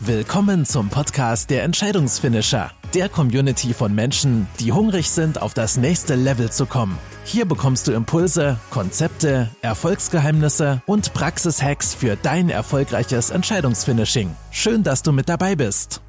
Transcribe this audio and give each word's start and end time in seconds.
Willkommen 0.00 0.66
zum 0.66 0.90
Podcast 0.90 1.48
der 1.48 1.62
Entscheidungsfinisher, 1.62 2.70
der 2.92 3.08
Community 3.08 3.72
von 3.72 3.94
Menschen, 3.94 4.46
die 4.60 4.70
hungrig 4.70 5.08
sind, 5.08 5.40
auf 5.40 5.54
das 5.54 5.78
nächste 5.78 6.16
Level 6.16 6.52
zu 6.52 6.66
kommen. 6.66 6.98
Hier 7.24 7.46
bekommst 7.46 7.88
du 7.88 7.92
Impulse, 7.92 8.60
Konzepte, 8.68 9.48
Erfolgsgeheimnisse 9.62 10.82
und 10.84 11.14
Praxishacks 11.14 11.94
für 11.94 12.14
dein 12.14 12.50
erfolgreiches 12.50 13.30
Entscheidungsfinishing. 13.30 14.36
Schön, 14.50 14.82
dass 14.82 15.02
du 15.02 15.12
mit 15.12 15.30
dabei 15.30 15.56
bist. 15.56 16.02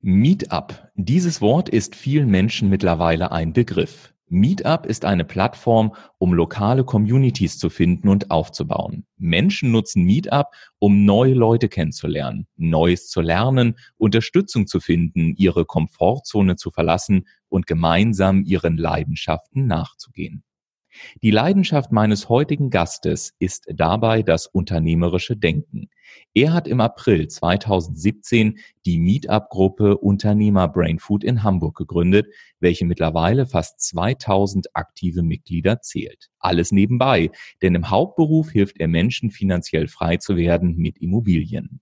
Meetup. 0.00 0.92
Dieses 0.94 1.40
Wort 1.40 1.68
ist 1.68 1.96
vielen 1.96 2.28
Menschen 2.28 2.68
mittlerweile 2.68 3.32
ein 3.32 3.52
Begriff. 3.52 4.13
Meetup 4.28 4.86
ist 4.86 5.04
eine 5.04 5.24
Plattform, 5.24 5.94
um 6.18 6.32
lokale 6.32 6.84
Communities 6.84 7.58
zu 7.58 7.68
finden 7.68 8.08
und 8.08 8.30
aufzubauen. 8.30 9.06
Menschen 9.16 9.70
nutzen 9.70 10.02
Meetup, 10.04 10.46
um 10.78 11.04
neue 11.04 11.34
Leute 11.34 11.68
kennenzulernen, 11.68 12.46
Neues 12.56 13.08
zu 13.08 13.20
lernen, 13.20 13.76
Unterstützung 13.96 14.66
zu 14.66 14.80
finden, 14.80 15.34
ihre 15.36 15.66
Komfortzone 15.66 16.56
zu 16.56 16.70
verlassen 16.70 17.26
und 17.48 17.66
gemeinsam 17.66 18.44
ihren 18.44 18.76
Leidenschaften 18.76 19.66
nachzugehen. 19.66 20.42
Die 21.22 21.30
Leidenschaft 21.30 21.92
meines 21.92 22.28
heutigen 22.28 22.70
Gastes 22.70 23.34
ist 23.38 23.66
dabei 23.68 24.22
das 24.22 24.46
unternehmerische 24.46 25.36
Denken. 25.36 25.88
Er 26.34 26.52
hat 26.52 26.68
im 26.68 26.80
April 26.80 27.28
2017 27.28 28.58
die 28.84 28.98
Meetup-Gruppe 28.98 29.98
Unternehmer 29.98 30.68
Brainfood 30.68 31.24
in 31.24 31.42
Hamburg 31.42 31.76
gegründet, 31.76 32.26
welche 32.60 32.84
mittlerweile 32.84 33.46
fast 33.46 33.80
2000 33.80 34.74
aktive 34.74 35.22
Mitglieder 35.22 35.80
zählt. 35.80 36.30
Alles 36.38 36.72
nebenbei, 36.72 37.30
denn 37.62 37.74
im 37.74 37.90
Hauptberuf 37.90 38.50
hilft 38.50 38.80
er 38.80 38.88
Menschen 38.88 39.30
finanziell 39.30 39.88
frei 39.88 40.18
zu 40.18 40.36
werden 40.36 40.76
mit 40.76 40.98
Immobilien. 40.98 41.80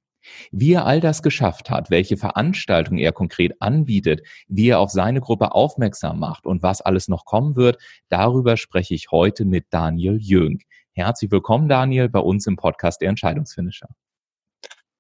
Wie 0.51 0.73
er 0.73 0.87
all 0.87 1.01
das 1.01 1.23
geschafft 1.23 1.71
hat, 1.71 1.91
welche 1.91 2.17
Veranstaltungen 2.17 2.99
er 2.99 3.13
konkret 3.13 3.61
anbietet, 3.61 4.23
wie 4.49 4.69
er 4.69 4.81
auf 4.81 4.91
seine 4.91 5.21
Gruppe 5.21 5.53
aufmerksam 5.53 6.19
macht 6.19 6.47
und 6.47 6.63
was 6.63 6.81
alles 6.81 7.09
noch 7.09 7.25
kommen 7.25 7.57
wird, 7.57 7.79
darüber 8.09 8.57
spreche 8.57 8.95
ich 8.95 9.11
heute 9.11 9.45
mit 9.45 9.67
Daniel 9.71 10.19
Jönk. 10.21 10.63
Herzlich 10.93 11.31
willkommen, 11.31 11.69
Daniel, 11.69 12.09
bei 12.09 12.21
uns 12.21 12.47
im 12.47 12.57
Podcast 12.57 13.01
der 13.01 13.09
Entscheidungsfinisher. 13.09 13.89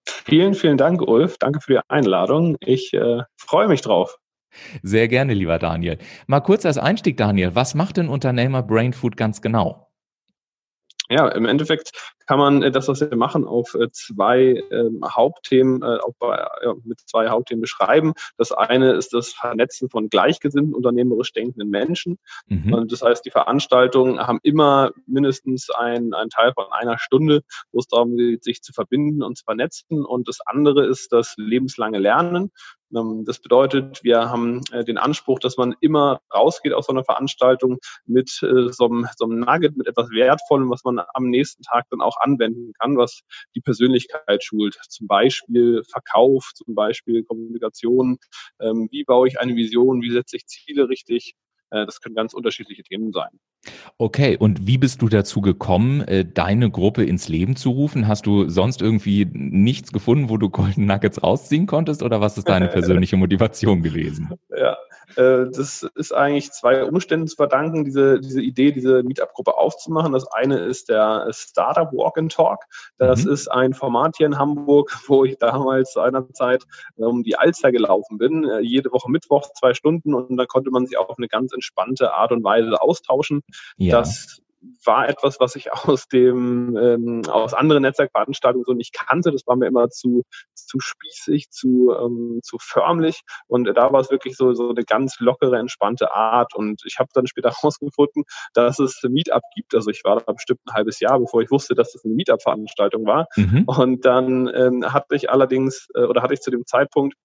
Vielen, 0.06 0.54
vielen 0.54 0.76
Dank, 0.76 1.02
Ulf. 1.02 1.36
Danke 1.38 1.60
für 1.60 1.72
die 1.74 1.80
Einladung. 1.88 2.56
Ich 2.60 2.92
äh, 2.94 3.22
freue 3.36 3.68
mich 3.68 3.82
drauf. 3.82 4.18
Sehr 4.82 5.08
gerne, 5.08 5.34
lieber 5.34 5.58
Daniel. 5.58 5.98
Mal 6.26 6.40
kurz 6.40 6.66
als 6.66 6.78
Einstieg, 6.78 7.16
Daniel. 7.16 7.54
Was 7.54 7.74
macht 7.74 7.96
denn 7.96 8.08
Unternehmer 8.08 8.62
Brainfood 8.62 9.16
ganz 9.16 9.42
genau? 9.42 9.91
Ja, 11.12 11.28
im 11.28 11.44
Endeffekt 11.44 11.92
kann 12.26 12.38
man 12.38 12.62
äh, 12.62 12.70
das, 12.70 12.88
was 12.88 13.02
wir 13.02 13.14
machen, 13.16 13.44
auf 13.46 13.74
äh, 13.74 13.90
zwei 13.90 14.62
ähm, 14.70 15.02
Hauptthemen, 15.04 15.82
äh, 15.82 15.98
auch 15.98 16.14
bei, 16.18 16.38
ja, 16.64 16.74
mit 16.84 17.00
zwei 17.00 17.28
Hauptthemen 17.28 17.60
beschreiben. 17.60 18.14
Das 18.38 18.50
eine 18.50 18.92
ist 18.92 19.12
das 19.12 19.34
Vernetzen 19.34 19.90
von 19.90 20.08
gleichgesinnten, 20.08 20.74
unternehmerisch 20.74 21.34
denkenden 21.34 21.68
Menschen. 21.68 22.18
Mhm. 22.46 22.72
Und 22.72 22.92
das 22.92 23.02
heißt, 23.02 23.26
die 23.26 23.30
Veranstaltungen 23.30 24.18
haben 24.20 24.38
immer 24.42 24.92
mindestens 25.06 25.68
einen, 25.68 26.14
einen 26.14 26.30
Teil 26.30 26.54
von 26.54 26.64
einer 26.70 26.98
Stunde, 26.98 27.42
wo 27.72 27.80
es 27.80 27.88
darum 27.88 28.16
geht, 28.16 28.42
sich 28.42 28.62
zu 28.62 28.72
verbinden 28.72 29.22
und 29.22 29.36
zu 29.36 29.44
vernetzen. 29.44 30.02
Und 30.04 30.28
das 30.28 30.38
andere 30.46 30.86
ist 30.86 31.12
das 31.12 31.34
lebenslange 31.36 31.98
Lernen. 31.98 32.52
Ähm, 32.94 33.24
das 33.26 33.40
bedeutet, 33.40 34.02
wir 34.02 34.30
haben 34.30 34.60
äh, 34.72 34.84
den 34.84 34.98
Anspruch, 34.98 35.38
dass 35.38 35.56
man 35.56 35.74
immer 35.80 36.20
rausgeht 36.32 36.72
aus 36.72 36.86
so 36.86 36.92
einer 36.92 37.04
Veranstaltung 37.04 37.78
mit 38.06 38.42
äh, 38.42 38.70
so 38.72 38.86
einem, 38.86 39.06
so 39.16 39.24
einem 39.24 39.40
Nugget, 39.40 39.76
mit 39.76 39.86
etwas 39.86 40.10
Wertvollem, 40.10 40.70
was 40.70 40.84
man 40.84 41.00
am 41.14 41.24
nächsten 41.24 41.62
Tag 41.62 41.86
dann 41.90 42.00
auch 42.00 42.16
anwenden 42.20 42.72
kann, 42.78 42.96
was 42.96 43.20
die 43.54 43.60
Persönlichkeit 43.60 44.44
schult. 44.44 44.78
Zum 44.88 45.06
Beispiel 45.06 45.82
Verkauf, 45.90 46.50
zum 46.54 46.74
Beispiel 46.74 47.24
Kommunikation. 47.24 48.18
Ähm, 48.60 48.88
wie 48.90 49.04
baue 49.04 49.28
ich 49.28 49.40
eine 49.40 49.56
Vision? 49.56 50.02
Wie 50.02 50.10
setze 50.10 50.36
ich 50.36 50.46
Ziele 50.46 50.88
richtig? 50.88 51.34
Äh, 51.72 51.86
das 51.86 52.00
können 52.00 52.14
ganz 52.14 52.34
unterschiedliche 52.34 52.82
Themen 52.82 53.12
sein. 53.12 53.30
Okay, 53.96 54.36
und 54.36 54.66
wie 54.66 54.78
bist 54.78 55.02
du 55.02 55.08
dazu 55.08 55.40
gekommen, 55.40 56.02
äh, 56.02 56.24
deine 56.24 56.70
Gruppe 56.70 57.04
ins 57.04 57.28
Leben 57.28 57.56
zu 57.56 57.70
rufen? 57.70 58.06
Hast 58.08 58.26
du 58.26 58.48
sonst 58.48 58.82
irgendwie 58.82 59.26
nichts 59.32 59.92
gefunden, 59.92 60.28
wo 60.28 60.36
du 60.36 60.50
Golden 60.50 60.86
Nuggets 60.86 61.22
rausziehen 61.22 61.66
konntest 61.66 62.02
oder 62.02 62.20
was 62.20 62.36
ist 62.36 62.48
deine 62.48 62.68
persönliche 62.68 63.16
Motivation 63.16 63.82
gewesen? 63.82 64.30
Ja, 64.50 64.76
das 65.16 65.86
ist 65.94 66.12
eigentlich 66.12 66.50
zwei 66.52 66.84
Umständen 66.84 67.26
zu 67.26 67.36
verdanken, 67.36 67.84
diese, 67.84 68.20
diese 68.20 68.40
Idee, 68.40 68.72
diese 68.72 69.02
Meetup-Gruppe 69.02 69.56
aufzumachen. 69.56 70.12
Das 70.12 70.26
eine 70.32 70.58
ist 70.58 70.88
der 70.88 71.28
Startup 71.30 71.92
Walk 71.92 72.18
and 72.18 72.32
Talk. 72.32 72.64
Das 72.98 73.24
mhm. 73.24 73.32
ist 73.32 73.48
ein 73.48 73.74
Format 73.74 74.16
hier 74.16 74.26
in 74.26 74.38
Hamburg, 74.38 74.96
wo 75.08 75.24
ich 75.24 75.38
damals 75.38 75.92
seinerzeit 75.92 76.64
um 76.96 77.22
die 77.22 77.36
Alster 77.36 77.72
gelaufen 77.72 78.18
bin. 78.18 78.44
Äh, 78.44 78.60
jede 78.60 78.90
Woche 78.92 79.10
Mittwoch 79.10 79.52
zwei 79.58 79.74
Stunden 79.74 80.14
und 80.14 80.36
da 80.36 80.46
konnte 80.46 80.70
man 80.70 80.86
sich 80.86 80.96
auf 80.96 81.16
eine 81.18 81.28
ganz 81.28 81.52
entspannte 81.52 82.14
Art 82.14 82.32
und 82.32 82.44
Weise 82.44 82.80
austauschen. 82.80 83.42
Ja. 83.76 83.98
Das 83.98 84.40
war 84.84 85.08
etwas, 85.08 85.40
was 85.40 85.56
ich 85.56 85.72
aus 85.72 86.08
dem 86.08 86.76
ähm, 86.76 87.22
aus 87.28 87.54
anderen 87.54 87.82
Netzwerkveranstaltungen 87.82 88.64
so 88.64 88.72
nicht 88.72 88.92
kannte. 88.92 89.32
Das 89.32 89.46
war 89.46 89.56
mir 89.56 89.66
immer 89.66 89.88
zu 89.90 90.22
zu 90.54 90.80
spießig, 90.80 91.50
zu 91.50 91.94
ähm, 91.98 92.40
zu 92.42 92.56
förmlich 92.60 93.22
und 93.46 93.64
da 93.64 93.92
war 93.92 94.00
es 94.00 94.10
wirklich 94.10 94.36
so 94.36 94.54
so 94.54 94.70
eine 94.70 94.84
ganz 94.84 95.18
lockere, 95.18 95.58
entspannte 95.58 96.12
Art. 96.14 96.54
Und 96.54 96.82
ich 96.86 96.98
habe 96.98 97.10
dann 97.14 97.26
später 97.26 97.50
herausgefunden, 97.62 98.24
dass 98.54 98.78
es 98.78 99.00
Meetup 99.02 99.42
gibt. 99.54 99.74
Also 99.74 99.90
ich 99.90 100.02
war 100.04 100.20
da 100.20 100.32
bestimmt 100.32 100.60
ein 100.66 100.74
halbes 100.74 101.00
Jahr, 101.00 101.18
bevor 101.18 101.42
ich 101.42 101.50
wusste, 101.50 101.74
dass 101.74 101.92
das 101.92 102.04
eine 102.04 102.14
Meetup-Veranstaltung 102.14 103.06
war. 103.06 103.26
Mhm. 103.36 103.64
Und 103.66 104.04
dann 104.04 104.50
ähm, 104.54 104.92
hatte 104.92 105.14
ich 105.14 105.30
allerdings 105.30 105.88
äh, 105.94 106.02
oder 106.02 106.22
hatte 106.22 106.34
ich 106.34 106.40
zu 106.40 106.50
dem 106.50 106.66
Zeitpunkt 106.66 107.16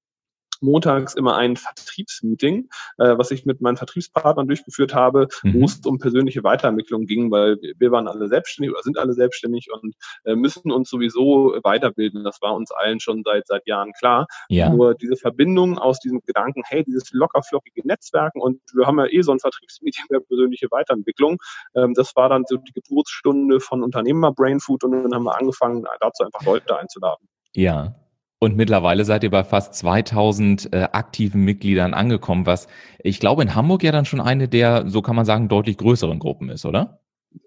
montags 0.62 1.16
immer 1.16 1.36
ein 1.36 1.56
Vertriebsmeeting, 1.56 2.70
äh, 2.98 3.18
was 3.18 3.32
ich 3.32 3.46
mit 3.46 3.62
meinen 3.62 3.78
Vertriebspartnern 3.78 4.48
durchgeführt 4.48 4.94
habe, 4.94 5.28
mhm. 5.44 5.54
wo 5.54 5.66
es 5.66 5.80
um 5.86 6.00
persönliche 6.00 6.44
Weiterentwicklung 6.44 7.06
ging, 7.06 7.32
weil 7.32 7.58
wir 7.78 7.92
waren 7.92 8.08
alle 8.08 8.28
selbstständig 8.28 8.74
oder 8.74 8.84
sind 8.84 8.98
alle 8.98 9.14
selbstständig 9.14 9.68
und 9.72 9.96
äh, 10.26 10.36
müssen 10.36 10.72
uns 10.72 10.90
sowieso 10.90 11.58
weiterbilden. 11.64 12.24
Das 12.24 12.42
war 12.42 12.56
uns 12.56 12.72
allen 12.72 13.00
schon 13.00 13.24
seit 13.24 13.48
seit 13.48 13.68
Jahren 13.68 13.94
klar. 13.94 14.28
Ja. 14.50 14.70
Nur 14.70 14.96
diese 14.96 15.16
Verbindung 15.16 15.78
aus 15.78 16.00
diesem 16.00 16.22
Gedanken, 16.26 16.64
hey, 16.66 16.84
dieses 16.84 17.12
lockerflockige 17.12 17.88
Netzwerken 17.88 18.42
und 18.42 18.62
wir 18.74 18.86
haben 18.86 19.00
ja 19.00 19.08
eh 19.08 19.22
so 19.22 19.32
ein 19.32 19.40
Vertriebsmeeting 19.40 20.06
der 20.12 20.20
persönliche 20.20 20.68
Weiterentwicklung. 20.72 21.38
Ähm, 21.76 21.94
das 21.94 22.16
war 22.16 22.30
dann 22.30 22.44
so 22.48 22.58
die 22.58 22.74
Geburtsstunde 22.74 23.60
von 23.60 23.84
Unternehmer 23.84 24.32
Brainfood 24.32 24.84
und 24.84 24.92
dann 24.92 25.14
haben 25.14 25.24
wir 25.24 25.38
angefangen, 25.38 25.86
dazu 26.00 26.24
einfach 26.24 26.44
Leute 26.44 26.78
einzuladen. 26.78 27.28
Ja, 27.54 27.96
und 28.40 28.56
mittlerweile 28.56 29.06
seid 29.06 29.24
ihr 29.24 29.32
bei 29.32 29.44
fast 29.44 29.74
2000 29.76 30.74
äh, 30.74 30.88
aktiven 30.92 31.44
Mitgliedern 31.44 31.94
angekommen, 31.94 32.46
was 32.46 32.68
ich 33.00 33.20
glaube 33.20 33.42
in 33.42 33.56
Hamburg 33.56 33.84
ja 33.84 33.92
dann 33.92 34.06
schon 34.06 34.22
eine 34.22 34.48
der, 34.48 34.90
so 34.90 35.02
kann 35.02 35.16
man 35.16 35.26
sagen, 35.26 35.48
deutlich 35.50 35.78
größeren 35.78 36.20
Gruppen 36.20 36.50
ist, 36.50 36.66
oder? 36.66 37.00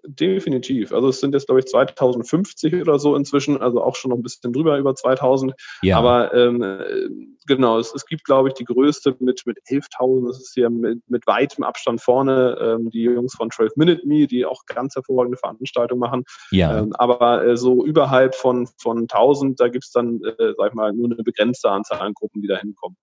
Definitiv. 0.03 0.93
Also 0.93 1.09
es 1.09 1.19
sind 1.19 1.33
jetzt, 1.33 1.47
glaube 1.47 1.59
ich, 1.59 1.67
2050 1.67 2.75
oder 2.75 2.99
so 2.99 3.15
inzwischen, 3.15 3.61
also 3.61 3.83
auch 3.83 3.95
schon 3.95 4.09
noch 4.09 4.17
ein 4.17 4.23
bisschen 4.23 4.53
drüber 4.53 4.77
über 4.77 4.95
2000. 4.95 5.53
Ja. 5.81 5.97
Aber 5.97 6.33
ähm, 6.33 7.37
genau, 7.47 7.79
es, 7.79 7.93
es 7.93 8.05
gibt, 8.05 8.25
glaube 8.25 8.49
ich, 8.49 8.53
die 8.53 8.65
größte 8.65 9.15
mit, 9.19 9.43
mit 9.45 9.57
11.000. 9.67 10.27
Das 10.27 10.39
ist 10.39 10.53
hier 10.53 10.69
mit, 10.69 10.99
mit 11.09 11.27
weitem 11.27 11.63
Abstand 11.63 12.01
vorne. 12.01 12.57
Ähm, 12.59 12.89
die 12.89 13.03
Jungs 13.03 13.33
von 13.35 13.51
12 13.51 13.75
Minute 13.75 14.07
Me, 14.07 14.27
die 14.27 14.45
auch 14.45 14.65
ganz 14.65 14.95
hervorragende 14.95 15.37
Veranstaltungen 15.37 15.99
machen. 15.99 16.23
Ja. 16.51 16.79
Ähm, 16.79 16.93
aber 16.93 17.45
äh, 17.45 17.57
so 17.57 17.85
überhalb 17.85 18.35
von, 18.35 18.67
von 18.77 19.01
1000, 19.01 19.59
da 19.59 19.67
gibt 19.67 19.85
es 19.85 19.91
dann, 19.91 20.21
äh, 20.23 20.53
sag 20.57 20.69
ich 20.69 20.73
mal, 20.73 20.93
nur 20.93 21.11
eine 21.11 21.23
begrenzte 21.23 21.69
Anzahl 21.69 21.99
an 21.99 22.13
Gruppen, 22.13 22.41
die 22.41 22.47
da 22.47 22.57
hinkommen. 22.57 22.97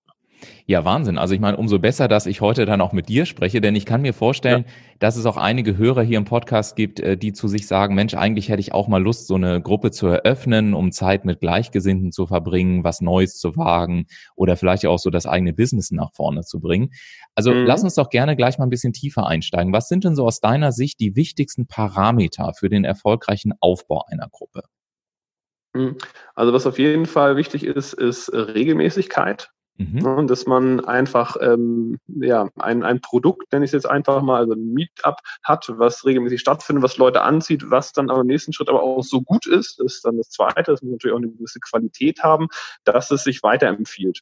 Ja, 0.65 0.85
Wahnsinn. 0.85 1.17
Also 1.17 1.33
ich 1.33 1.39
meine, 1.39 1.57
umso 1.57 1.79
besser, 1.79 2.07
dass 2.07 2.25
ich 2.25 2.41
heute 2.41 2.65
dann 2.65 2.81
auch 2.81 2.93
mit 2.93 3.09
dir 3.09 3.25
spreche, 3.25 3.59
denn 3.59 3.75
ich 3.75 3.85
kann 3.85 4.01
mir 4.01 4.13
vorstellen, 4.13 4.65
ja. 4.67 4.73
dass 4.99 5.15
es 5.15 5.25
auch 5.25 5.37
einige 5.37 5.77
Hörer 5.77 6.03
hier 6.03 6.17
im 6.17 6.25
Podcast 6.25 6.75
gibt, 6.75 6.99
äh, 6.99 7.17
die 7.17 7.33
zu 7.33 7.47
sich 7.47 7.67
sagen, 7.67 7.95
Mensch, 7.95 8.13
eigentlich 8.13 8.49
hätte 8.49 8.59
ich 8.59 8.73
auch 8.73 8.87
mal 8.87 9.01
Lust, 9.01 9.27
so 9.27 9.35
eine 9.35 9.61
Gruppe 9.61 9.91
zu 9.91 10.07
eröffnen, 10.07 10.73
um 10.73 10.91
Zeit 10.91 11.25
mit 11.25 11.39
Gleichgesinnten 11.39 12.11
zu 12.11 12.27
verbringen, 12.27 12.83
was 12.83 13.01
Neues 13.01 13.37
zu 13.37 13.57
wagen 13.57 14.05
oder 14.35 14.55
vielleicht 14.57 14.85
auch 14.85 14.99
so 14.99 15.09
das 15.09 15.25
eigene 15.25 15.53
Business 15.53 15.91
nach 15.91 16.13
vorne 16.13 16.41
zu 16.41 16.59
bringen. 16.59 16.91
Also 17.35 17.51
mhm. 17.51 17.65
lass 17.65 17.83
uns 17.83 17.95
doch 17.95 18.09
gerne 18.09 18.35
gleich 18.35 18.57
mal 18.57 18.65
ein 18.65 18.69
bisschen 18.69 18.93
tiefer 18.93 19.25
einsteigen. 19.25 19.73
Was 19.73 19.87
sind 19.87 20.03
denn 20.03 20.15
so 20.15 20.25
aus 20.25 20.39
deiner 20.39 20.71
Sicht 20.71 20.99
die 20.99 21.15
wichtigsten 21.15 21.67
Parameter 21.67 22.53
für 22.53 22.69
den 22.69 22.83
erfolgreichen 22.83 23.53
Aufbau 23.59 24.03
einer 24.07 24.27
Gruppe? 24.29 24.61
Mhm. 25.73 25.97
Also 26.35 26.53
was 26.53 26.67
auf 26.67 26.79
jeden 26.79 27.05
Fall 27.05 27.35
wichtig 27.35 27.63
ist, 27.63 27.93
ist 27.93 28.31
Regelmäßigkeit. 28.33 29.49
Mhm. 29.79 29.99
Ne, 29.99 30.25
dass 30.25 30.45
man 30.45 30.83
einfach 30.83 31.37
ähm, 31.39 31.99
ja, 32.07 32.49
ein, 32.57 32.83
ein 32.83 32.99
Produkt, 32.99 33.53
nenne 33.53 33.63
ich 33.63 33.69
es 33.69 33.73
jetzt 33.73 33.89
einfach 33.89 34.21
mal, 34.21 34.41
also 34.41 34.51
ein 34.51 34.73
Meetup 34.73 35.15
hat, 35.41 35.71
was 35.77 36.05
regelmäßig 36.05 36.41
stattfindet, 36.41 36.83
was 36.83 36.97
Leute 36.97 37.21
anzieht, 37.21 37.71
was 37.71 37.93
dann 37.93 38.09
am 38.09 38.27
nächsten 38.27 38.51
Schritt 38.51 38.67
aber 38.67 38.83
auch 38.83 39.03
so 39.03 39.21
gut 39.21 39.47
ist, 39.47 39.79
ist 39.79 40.03
dann 40.03 40.17
das 40.17 40.31
Zweite, 40.31 40.63
das 40.71 40.81
muss 40.81 40.91
natürlich 40.91 41.13
auch 41.13 41.21
eine 41.21 41.31
gewisse 41.31 41.61
Qualität 41.61 42.23
haben, 42.23 42.49
dass 42.83 43.09
es 43.09 43.23
sich 43.23 43.41
weiterempfiehlt. 43.41 44.19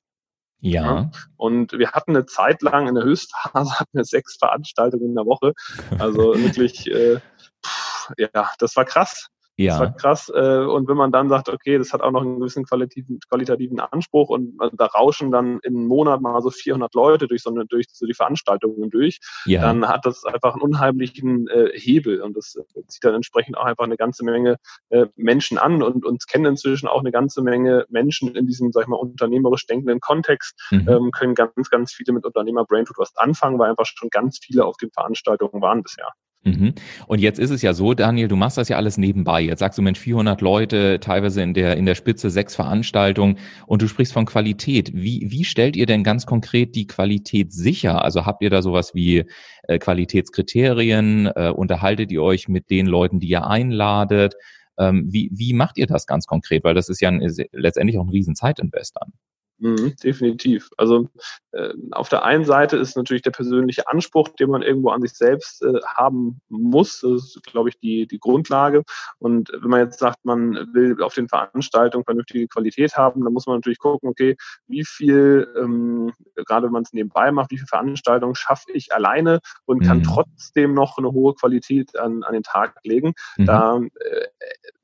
Ja. 0.60 0.84
ja. 0.84 1.12
Und 1.38 1.74
wir 1.74 1.92
hatten 1.92 2.16
eine 2.16 2.28
Zeit 2.28 2.62
lang 2.62 2.88
in 2.88 2.94
der 2.94 3.04
Höchstphase 3.04 3.72
hatten 3.80 3.98
wir 3.98 4.06
sechs 4.06 4.38
Veranstaltungen 4.38 5.06
in 5.06 5.16
der 5.16 5.26
Woche. 5.26 5.54
Also 5.98 6.36
wirklich, 6.36 6.86
äh, 6.86 7.20
pff, 7.66 8.14
ja, 8.18 8.52
das 8.60 8.76
war 8.76 8.86
krass. 8.86 9.30
Ja. 9.58 9.72
Das 9.72 9.80
war 9.80 9.96
krass. 9.96 10.32
Äh, 10.34 10.66
und 10.66 10.88
wenn 10.88 10.98
man 10.98 11.12
dann 11.12 11.30
sagt, 11.30 11.50
okay, 11.50 11.80
das 11.80 11.92
hat 11.92 12.02
auch 12.02 12.12
noch 12.12 12.22
einen 12.22 12.40
gewissen 12.40 12.64
qualitativen, 12.64 13.20
qualitativen 13.28 13.80
Anspruch 13.80 14.30
und 14.30 14.56
da 14.74 14.86
rauschen 14.86 15.32
dann 15.32 15.60
in 15.64 15.76
einem 15.76 15.88
Monat 15.88 16.22
mal 16.22 16.40
so 16.42 16.52
400 16.52 16.94
Leute 16.94 17.28
durch 17.28 17.42
so, 17.42 17.50
eine, 17.50 17.66
durch 17.66 17.88
so 17.92 18.06
die 18.06 18.14
Veranstaltungen 18.14 18.92
durch, 18.92 19.20
ja. 19.46 19.62
dann 19.62 19.88
hat 19.88 20.06
das 20.06 20.26
einfach 20.26 20.54
einen 20.54 20.62
unheimlichen 20.62 21.48
äh, 21.48 21.72
Hebel 21.74 22.22
und 22.22 22.38
das 22.38 22.56
zieht 22.88 23.04
dann 23.04 23.16
entsprechend 23.16 23.58
auch 23.58 23.66
einfach 23.66 23.86
eine 23.86 23.98
ganze 23.98 24.24
Menge 24.24 24.58
äh, 24.90 25.08
Menschen 25.16 25.58
an 25.58 25.82
und 25.82 26.06
uns 26.06 26.28
kennen 26.28 26.46
inzwischen 26.46 26.88
auch 26.88 27.00
eine 27.00 27.12
ganze 27.12 27.42
Menge 27.42 27.86
Menschen 27.90 28.36
in 28.36 28.46
diesem, 28.46 28.72
sag 28.72 28.84
ich 28.84 28.88
mal, 28.88 28.98
unternehmerisch 28.98 29.66
denkenden 29.66 30.00
Kontext, 30.00 30.54
mhm. 30.70 30.88
ähm, 30.88 31.12
können 31.12 31.34
ganz, 31.34 31.70
ganz 31.72 31.94
viele 31.94 32.14
mit 32.14 32.26
Unternehmer 32.26 32.64
Brainfood 32.64 33.00
was 33.00 33.16
anfangen, 33.18 33.58
weil 33.58 33.72
einfach 33.72 33.86
schon 33.88 34.10
ganz 34.10 34.38
viele 34.40 34.66
auf 34.66 34.78
den 34.78 34.92
Veranstaltungen 34.92 35.62
waren 35.64 35.82
bisher. 35.82 36.10
Mhm. 36.48 36.74
Und 37.08 37.20
jetzt 37.20 37.40
ist 37.40 37.50
es 37.50 37.62
ja 37.62 37.74
so, 37.74 37.94
Daniel, 37.94 38.30
du 38.30 38.38
machst 38.38 38.58
das 38.58 38.70
ja 38.70 38.78
alles 38.78 38.98
nebenbei. 38.98 39.42
Jetzt 39.42 39.60
sagst 39.60 39.78
du, 39.78 39.82
Mensch, 39.82 40.00
400 40.00 40.40
Leute, 40.40 41.00
teilweise 41.02 41.42
in 41.42 41.54
der, 41.54 41.76
in 41.76 41.86
der 41.86 41.96
Spitze 41.96 42.30
sechs 42.30 42.56
Veranstaltungen 42.56 43.38
und 43.66 43.82
du 43.82 43.88
sprichst 43.88 44.14
von 44.14 44.26
Qualität. 44.26 44.92
Wie, 44.94 45.28
wie 45.30 45.44
stellt 45.44 45.76
ihr 45.76 45.86
denn 45.86 46.04
ganz 46.04 46.26
konkret 46.26 46.76
die 46.76 46.88
Qualität 46.88 47.52
sicher? 47.52 48.04
Also 48.04 48.26
habt 48.26 48.42
ihr 48.42 48.50
da 48.50 48.62
sowas 48.62 48.96
wie 48.96 49.26
äh, 49.64 49.78
Qualitätskriterien? 49.78 51.28
Äh, 51.36 51.52
unterhaltet 51.54 52.12
ihr 52.12 52.24
euch 52.24 52.48
mit 52.48 52.70
den 52.70 52.88
Leuten, 52.88 53.20
die 53.20 53.28
ihr 53.28 53.46
einladet? 53.46 54.36
Ähm, 54.80 55.08
wie, 55.10 55.30
wie 55.34 55.54
macht 55.54 55.78
ihr 55.78 55.88
das 55.88 56.06
ganz 56.06 56.28
konkret? 56.28 56.64
Weil 56.64 56.76
das 56.76 56.88
ist 56.88 57.02
ja 57.02 57.10
ein, 57.10 57.22
ist 57.22 57.42
letztendlich 57.52 57.98
auch 57.98 58.06
ein 58.06 58.10
riesen 58.10 58.36
Zeitinvest 58.36 58.96
dann. 59.00 59.12
Mhm, 59.60 59.96
definitiv. 60.04 60.70
Also 60.78 61.10
äh, 61.52 61.74
auf 61.92 62.10
der 62.10 62.24
einen 62.24 62.46
Seite 62.46 62.78
ist 62.78 62.96
natürlich 62.96 63.24
der 63.24 63.32
persönliche 63.32 63.88
Anspruch, 63.88 64.30
den 64.30 64.52
man 64.52 64.62
irgendwo 64.62 64.90
an 64.90 65.02
sich 65.02 65.14
selbst 65.14 65.64
äh, 65.64 65.80
haben 65.96 66.42
muss. 66.50 67.02
Das 67.02 67.36
ist, 67.36 67.44
glaube 67.44 67.70
ich, 67.70 67.80
die, 67.80 68.06
die 68.08 68.20
Grundlage. 68.20 68.84
Und 69.18 69.52
wenn 69.52 69.70
man 69.70 69.80
jetzt 69.80 70.00
sagt, 70.00 70.24
man 70.26 70.54
will 70.74 71.02
auf 71.02 71.16
den 71.16 71.28
Veranstaltungen 71.28 72.06
vernünftige 72.06 72.48
Qualität 72.48 72.96
haben, 72.98 73.24
dann 73.24 73.34
muss 73.34 73.48
man 73.48 73.58
natürlich 73.58 73.80
gucken, 73.80 74.10
okay, 74.10 74.36
wie 74.68 74.86
viel, 74.86 75.48
ähm, 75.58 76.14
gerade 76.36 76.68
wenn 76.68 76.74
man 76.74 76.84
es 76.84 76.94
nebenbei 76.94 77.32
macht, 77.32 77.50
wie 77.50 77.58
viele 77.58 77.68
Veranstaltungen 77.68 78.36
schaffe 78.36 78.72
ich 78.74 78.94
alleine 78.94 79.40
und 79.66 79.84
kann 79.84 80.00
mhm. 80.00 80.04
trotzdem 80.04 80.76
noch 80.76 80.98
eine 80.98 81.12
hohe 81.12 81.34
Qualität 81.34 81.98
an, 81.98 82.22
an 82.24 82.34
den 82.34 82.44
Tag 82.44 82.76
legen. 82.84 83.14
Mhm. 83.38 83.46
Da 83.46 83.78
äh, 83.78 84.28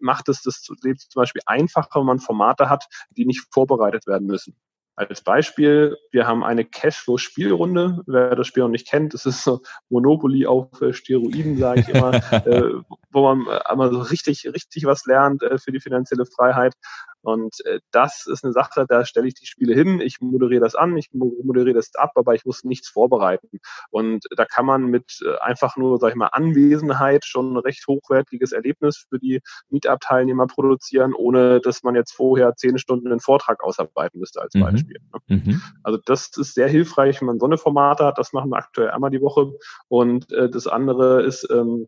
macht 0.03 0.29
es 0.29 0.41
das 0.41 0.67
Leben 0.83 0.99
zum 0.99 1.21
Beispiel 1.21 1.41
einfacher, 1.45 1.99
wenn 1.99 2.05
man 2.05 2.19
Formate 2.19 2.69
hat, 2.69 2.85
die 3.11 3.25
nicht 3.25 3.47
vorbereitet 3.51 4.05
werden 4.05 4.27
müssen. 4.27 4.55
Als 4.95 5.21
Beispiel, 5.23 5.97
wir 6.11 6.27
haben 6.27 6.43
eine 6.43 6.65
Cashflow-Spielrunde. 6.65 8.03
Wer 8.05 8.35
das 8.35 8.45
Spiel 8.45 8.61
noch 8.61 8.69
nicht 8.69 8.87
kennt, 8.87 9.15
das 9.15 9.25
ist 9.25 9.43
so 9.43 9.61
Monopoly 9.89 10.45
auf 10.45 10.79
äh, 10.83 10.93
Steroiden, 10.93 11.57
sage 11.57 11.81
ich 11.81 11.89
immer, 11.89 12.13
äh, 12.45 12.73
wo 13.11 13.23
man 13.23 13.47
äh, 13.47 13.59
einmal 13.65 13.91
so 13.91 13.99
richtig, 14.01 14.45
richtig 14.45 14.85
was 14.85 15.07
lernt 15.07 15.41
äh, 15.41 15.57
für 15.57 15.71
die 15.71 15.79
finanzielle 15.79 16.27
Freiheit. 16.27 16.75
Und 17.23 17.65
äh, 17.65 17.79
das 17.91 18.27
ist 18.27 18.43
eine 18.43 18.53
Sache, 18.53 18.85
da 18.87 19.05
stelle 19.05 19.27
ich 19.27 19.33
die 19.33 19.45
Spiele 19.45 19.73
hin, 19.73 20.01
ich 20.01 20.19
moderiere 20.19 20.61
das 20.61 20.75
an, 20.75 20.95
ich 20.97 21.09
moderiere 21.13 21.73
das 21.73 21.95
ab, 21.95 22.11
aber 22.15 22.35
ich 22.35 22.45
muss 22.45 22.63
nichts 22.65 22.89
vorbereiten. 22.89 23.59
Und 23.89 24.25
da 24.35 24.45
kann 24.45 24.65
man 24.65 24.85
mit 24.85 25.19
äh, 25.25 25.37
einfach 25.39 25.77
nur, 25.77 25.99
sag 25.99 26.09
ich 26.09 26.15
mal, 26.15 26.27
Anwesenheit 26.27 27.25
schon 27.25 27.53
ein 27.53 27.57
recht 27.57 27.87
hochwertiges 27.87 28.51
Erlebnis 28.51 29.05
für 29.09 29.19
die 29.19 29.41
Meetup-Teilnehmer 29.69 30.47
produzieren, 30.47 31.13
ohne 31.13 31.61
dass 31.61 31.83
man 31.83 31.95
jetzt 31.95 32.11
vorher 32.11 32.55
zehn 32.55 32.77
Stunden 32.77 33.07
einen 33.07 33.21
Vortrag 33.21 33.63
ausarbeiten 33.63 34.19
müsste 34.19 34.41
als 34.41 34.53
mhm. 34.53 34.61
Beispiel. 34.61 34.97
Ne? 35.13 35.37
Mhm. 35.37 35.61
Also 35.81 35.99
das 36.05 36.29
ist 36.35 36.53
sehr 36.53 36.67
hilfreich, 36.67 37.21
wenn 37.21 37.27
man 37.27 37.39
so 37.39 37.45
eine 37.45 37.57
Formate 37.57 38.05
hat. 38.05 38.17
Das 38.17 38.33
machen 38.33 38.49
wir 38.49 38.57
aktuell 38.57 38.91
einmal 38.91 39.11
die 39.11 39.21
Woche. 39.21 39.53
Und 39.87 40.29
äh, 40.33 40.49
das 40.49 40.67
andere 40.67 41.23
ist, 41.23 41.47
ähm, 41.49 41.87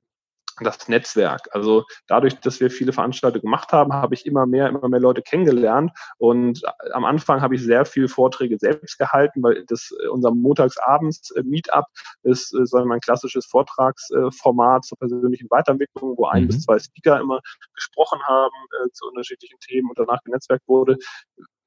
das 0.61 0.87
Netzwerk. 0.87 1.49
Also 1.51 1.83
dadurch, 2.07 2.39
dass 2.39 2.59
wir 2.59 2.69
viele 2.69 2.93
Veranstaltungen 2.93 3.41
gemacht 3.41 3.71
haben, 3.71 3.93
habe 3.93 4.13
ich 4.13 4.25
immer 4.25 4.45
mehr, 4.45 4.69
immer 4.69 4.87
mehr 4.87 4.99
Leute 4.99 5.21
kennengelernt. 5.21 5.91
Und 6.17 6.61
am 6.93 7.05
Anfang 7.05 7.41
habe 7.41 7.55
ich 7.55 7.63
sehr 7.63 7.85
viele 7.85 8.07
Vorträge 8.07 8.57
selbst 8.57 8.97
gehalten, 8.97 9.43
weil 9.43 9.65
das 9.67 9.91
äh, 10.03 10.07
unser 10.07 10.31
Montagsabends 10.31 11.31
äh, 11.31 11.43
Meetup 11.43 11.85
ist, 12.23 12.53
äh, 12.53 12.65
sagen 12.65 12.85
wir 12.85 12.89
mal, 12.89 12.95
ein 12.95 13.01
klassisches 13.01 13.45
Vortragsformat 13.45 14.85
zur 14.85 14.97
persönlichen 14.97 15.49
Weiterentwicklung, 15.49 16.15
wo 16.17 16.25
ein 16.25 16.43
mhm. 16.43 16.47
bis 16.47 16.63
zwei 16.63 16.79
Speaker 16.79 17.19
immer 17.19 17.41
gesprochen 17.73 18.19
haben 18.25 18.55
äh, 18.85 18.89
zu 18.91 19.07
unterschiedlichen 19.07 19.59
Themen 19.59 19.89
und 19.89 19.99
danach 19.99 20.23
genetzwerkt 20.23 20.67
wurde 20.67 20.97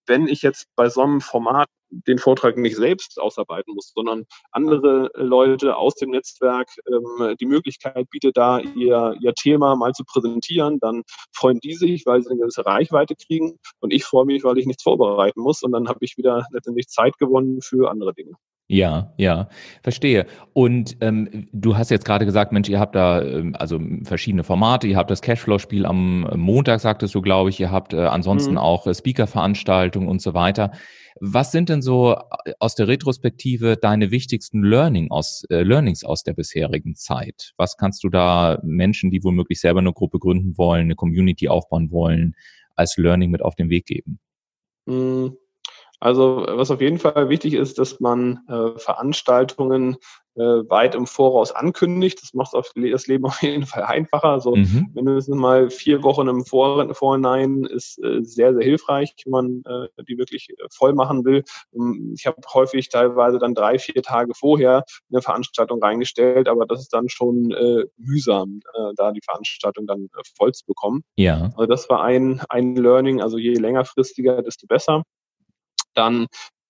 wenn 0.08 0.26
ich 0.26 0.42
jetzt 0.42 0.66
bei 0.74 0.88
so 0.88 1.02
einem 1.02 1.20
Format 1.20 1.68
den 1.90 2.18
Vortrag 2.18 2.56
nicht 2.56 2.76
selbst 2.76 3.20
ausarbeiten 3.20 3.74
muss, 3.74 3.92
sondern 3.94 4.24
andere 4.50 5.10
Leute 5.14 5.76
aus 5.76 5.94
dem 5.94 6.10
Netzwerk 6.10 6.68
ähm, 6.86 7.36
die 7.40 7.46
Möglichkeit 7.46 8.08
bietet, 8.10 8.36
da 8.36 8.58
ihr, 8.58 9.14
ihr 9.20 9.34
Thema 9.34 9.76
mal 9.76 9.92
zu 9.92 10.04
präsentieren, 10.04 10.78
dann 10.80 11.02
freuen 11.34 11.60
die 11.60 11.74
sich, 11.74 12.06
weil 12.06 12.22
sie 12.22 12.30
eine 12.30 12.40
gewisse 12.40 12.66
Reichweite 12.66 13.14
kriegen 13.14 13.58
und 13.80 13.92
ich 13.92 14.04
freue 14.04 14.26
mich, 14.26 14.44
weil 14.44 14.58
ich 14.58 14.66
nichts 14.66 14.82
vorbereiten 14.82 15.40
muss 15.40 15.62
und 15.62 15.72
dann 15.72 15.88
habe 15.88 16.00
ich 16.02 16.16
wieder 16.16 16.46
letztendlich 16.52 16.88
Zeit 16.88 17.18
gewonnen 17.18 17.60
für 17.62 17.90
andere 17.90 18.14
Dinge. 18.14 18.32
Ja, 18.70 19.14
ja, 19.16 19.48
verstehe. 19.82 20.26
Und 20.52 20.98
ähm, 21.00 21.48
du 21.52 21.78
hast 21.78 21.90
jetzt 21.90 22.04
gerade 22.04 22.26
gesagt, 22.26 22.52
Mensch, 22.52 22.68
ihr 22.68 22.78
habt 22.78 22.94
da 22.94 23.22
ähm, 23.22 23.56
also 23.58 23.80
verschiedene 24.02 24.44
Formate, 24.44 24.86
ihr 24.86 24.96
habt 24.98 25.10
das 25.10 25.22
Cashflow-Spiel 25.22 25.86
am 25.86 26.28
Montag, 26.36 26.80
sagtest 26.80 27.14
du, 27.14 27.22
glaube 27.22 27.48
ich, 27.48 27.58
ihr 27.60 27.70
habt 27.70 27.94
äh, 27.94 28.00
ansonsten 28.00 28.52
mhm. 28.52 28.58
auch 28.58 28.86
äh, 28.86 28.94
Speaker-Veranstaltungen 28.94 30.06
und 30.06 30.20
so 30.20 30.34
weiter. 30.34 30.72
Was 31.18 31.50
sind 31.50 31.70
denn 31.70 31.80
so 31.80 32.14
äh, 32.44 32.52
aus 32.58 32.74
der 32.74 32.88
Retrospektive 32.88 33.78
deine 33.78 34.10
wichtigsten 34.10 34.62
Learning 34.62 35.10
aus, 35.10 35.44
äh, 35.48 35.62
Learnings 35.62 36.04
aus 36.04 36.22
der 36.22 36.34
bisherigen 36.34 36.94
Zeit? 36.94 37.54
Was 37.56 37.78
kannst 37.78 38.04
du 38.04 38.10
da 38.10 38.60
Menschen, 38.62 39.10
die 39.10 39.24
womöglich 39.24 39.60
selber 39.60 39.80
eine 39.80 39.94
Gruppe 39.94 40.18
gründen 40.18 40.58
wollen, 40.58 40.82
eine 40.82 40.94
Community 40.94 41.48
aufbauen 41.48 41.90
wollen, 41.90 42.34
als 42.76 42.98
Learning 42.98 43.30
mit 43.30 43.40
auf 43.40 43.54
den 43.54 43.70
Weg 43.70 43.86
geben? 43.86 44.20
Mhm. 44.84 45.38
Also 46.00 46.46
was 46.48 46.70
auf 46.70 46.80
jeden 46.80 46.98
Fall 46.98 47.28
wichtig 47.28 47.54
ist, 47.54 47.78
dass 47.78 48.00
man 48.00 48.40
äh, 48.48 48.78
Veranstaltungen 48.78 49.96
äh, 50.38 50.70
weit 50.70 50.94
im 50.94 51.06
Voraus 51.06 51.50
ankündigt. 51.50 52.22
Das 52.22 52.32
macht 52.32 52.54
das 52.54 53.06
Leben 53.06 53.24
auf 53.26 53.42
jeden 53.42 53.66
Fall 53.66 53.82
einfacher. 53.82 54.28
Also 54.28 54.54
mhm. 54.54 54.90
mindestens 54.94 55.36
mal 55.36 55.70
vier 55.70 56.02
Wochen 56.02 56.28
im 56.28 56.44
Vor 56.44 56.94
Vorhinein 56.94 57.64
ist 57.64 57.98
äh, 58.02 58.22
sehr, 58.22 58.54
sehr 58.54 58.62
hilfreich, 58.62 59.14
wenn 59.24 59.30
man 59.32 59.62
äh, 59.66 60.02
die 60.08 60.16
wirklich 60.16 60.48
äh, 60.50 60.66
voll 60.70 60.94
machen 60.94 61.24
will. 61.24 61.42
Ähm, 61.74 62.14
ich 62.16 62.26
habe 62.26 62.40
häufig 62.54 62.88
teilweise 62.88 63.38
dann 63.38 63.54
drei, 63.54 63.78
vier 63.78 64.02
Tage 64.02 64.32
vorher 64.34 64.84
eine 65.10 65.22
Veranstaltung 65.22 65.82
reingestellt, 65.82 66.48
aber 66.48 66.66
das 66.66 66.80
ist 66.80 66.92
dann 66.92 67.08
schon 67.08 67.50
äh, 67.50 67.84
mühsam, 67.96 68.60
äh, 68.74 68.92
da 68.96 69.10
die 69.10 69.22
Veranstaltung 69.24 69.86
dann 69.86 70.04
äh, 70.04 70.22
voll 70.36 70.52
zu 70.52 70.64
bekommen. 70.66 71.02
Ja. 71.16 71.50
Also 71.56 71.66
das 71.66 71.90
war 71.90 72.02
ein, 72.02 72.40
ein 72.48 72.76
Learning, 72.76 73.20
also 73.20 73.38
je 73.38 73.54
längerfristiger, 73.54 74.42
desto 74.42 74.66
besser 74.68 75.02
dann 75.98 76.26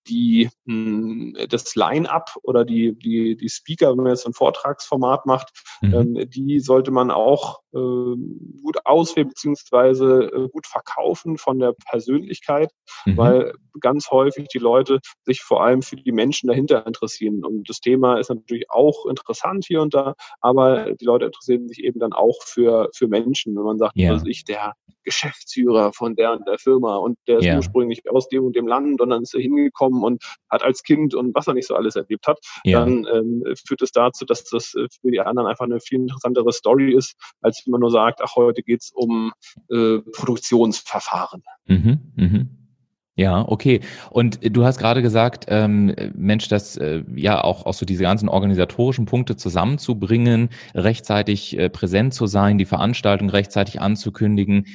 die, 0.08 0.50
hm, 0.66 1.36
das 1.48 1.74
Line-up 1.74 2.36
oder 2.42 2.64
die, 2.64 2.98
die, 2.98 3.36
die 3.36 3.48
Speaker, 3.48 3.90
wenn 3.90 4.04
man 4.04 4.12
jetzt 4.12 4.26
ein 4.26 4.32
Vortragsformat 4.32 5.26
macht, 5.26 5.50
mhm. 5.80 5.94
ähm, 5.94 6.30
die 6.30 6.60
sollte 6.60 6.90
man 6.90 7.10
auch 7.10 7.60
gut 7.72 8.78
auswählen 8.84 9.28
beziehungsweise 9.28 10.30
äh, 10.32 10.48
gut 10.48 10.66
verkaufen 10.66 11.36
von 11.38 11.58
der 11.58 11.74
Persönlichkeit, 11.90 12.70
mhm. 13.04 13.16
weil 13.16 13.52
ganz 13.80 14.10
häufig 14.10 14.48
die 14.48 14.58
Leute 14.58 15.00
sich 15.24 15.42
vor 15.42 15.62
allem 15.62 15.82
für 15.82 15.96
die 15.96 16.12
Menschen 16.12 16.48
dahinter 16.48 16.86
interessieren. 16.86 17.44
Und 17.44 17.68
das 17.68 17.80
Thema 17.80 18.18
ist 18.18 18.30
natürlich 18.30 18.70
auch 18.70 19.06
interessant 19.06 19.64
hier 19.66 19.82
und 19.82 19.94
da, 19.94 20.14
aber 20.40 20.94
die 20.94 21.04
Leute 21.04 21.26
interessieren 21.26 21.68
sich 21.68 21.84
eben 21.84 22.00
dann 22.00 22.12
auch 22.12 22.42
für, 22.42 22.88
für 22.94 23.08
Menschen. 23.08 23.56
Wenn 23.56 23.64
man 23.64 23.78
sagt, 23.78 23.96
ja. 23.96 24.12
also 24.12 24.26
ich, 24.26 24.44
der 24.44 24.74
Geschäftsführer 25.04 25.92
von 25.94 26.16
der 26.16 26.32
und 26.32 26.46
der 26.46 26.58
Firma 26.58 26.96
und 26.96 27.16
der 27.26 27.38
ist 27.38 27.44
ja. 27.44 27.56
ursprünglich 27.56 28.02
aus 28.10 28.28
dem 28.28 28.44
und 28.44 28.56
dem 28.56 28.66
Land 28.66 29.00
und 29.00 29.08
dann 29.08 29.22
ist 29.22 29.34
er 29.34 29.40
hingekommen 29.40 30.02
und 30.02 30.22
hat 30.50 30.62
als 30.62 30.82
Kind 30.82 31.14
und 31.14 31.34
was 31.34 31.46
er 31.46 31.54
nicht 31.54 31.66
so 31.66 31.74
alles 31.74 31.96
erlebt 31.96 32.26
hat, 32.26 32.38
ja. 32.64 32.80
dann 32.80 33.06
ähm, 33.10 33.42
führt 33.66 33.80
es 33.80 33.90
dazu, 33.90 34.26
dass 34.26 34.44
das 34.44 34.74
äh, 34.74 34.86
für 35.00 35.10
die 35.10 35.20
anderen 35.20 35.48
einfach 35.48 35.64
eine 35.64 35.80
viel 35.80 36.00
interessantere 36.00 36.52
Story 36.52 36.94
ist, 36.94 37.14
als 37.40 37.57
wenn 37.66 37.72
man 37.72 37.80
nur 37.80 37.90
sagt, 37.90 38.20
ach, 38.22 38.36
heute 38.36 38.62
geht's 38.62 38.90
um 38.94 39.32
äh, 39.70 39.98
Produktionsverfahren. 39.98 41.42
Mhm, 41.66 42.00
mhm. 42.16 42.50
Ja, 43.18 43.44
okay. 43.48 43.80
Und 44.10 44.38
du 44.42 44.64
hast 44.64 44.78
gerade 44.78 45.02
gesagt, 45.02 45.46
ähm, 45.48 45.92
Mensch, 46.14 46.46
das 46.46 46.76
äh, 46.76 47.02
ja 47.16 47.42
auch, 47.42 47.66
auch 47.66 47.74
so 47.74 47.84
diese 47.84 48.04
ganzen 48.04 48.28
organisatorischen 48.28 49.06
Punkte 49.06 49.34
zusammenzubringen, 49.34 50.50
rechtzeitig 50.72 51.58
äh, 51.58 51.68
präsent 51.68 52.14
zu 52.14 52.28
sein, 52.28 52.58
die 52.58 52.64
Veranstaltung 52.64 53.28
rechtzeitig 53.28 53.80
anzukündigen. 53.80 54.66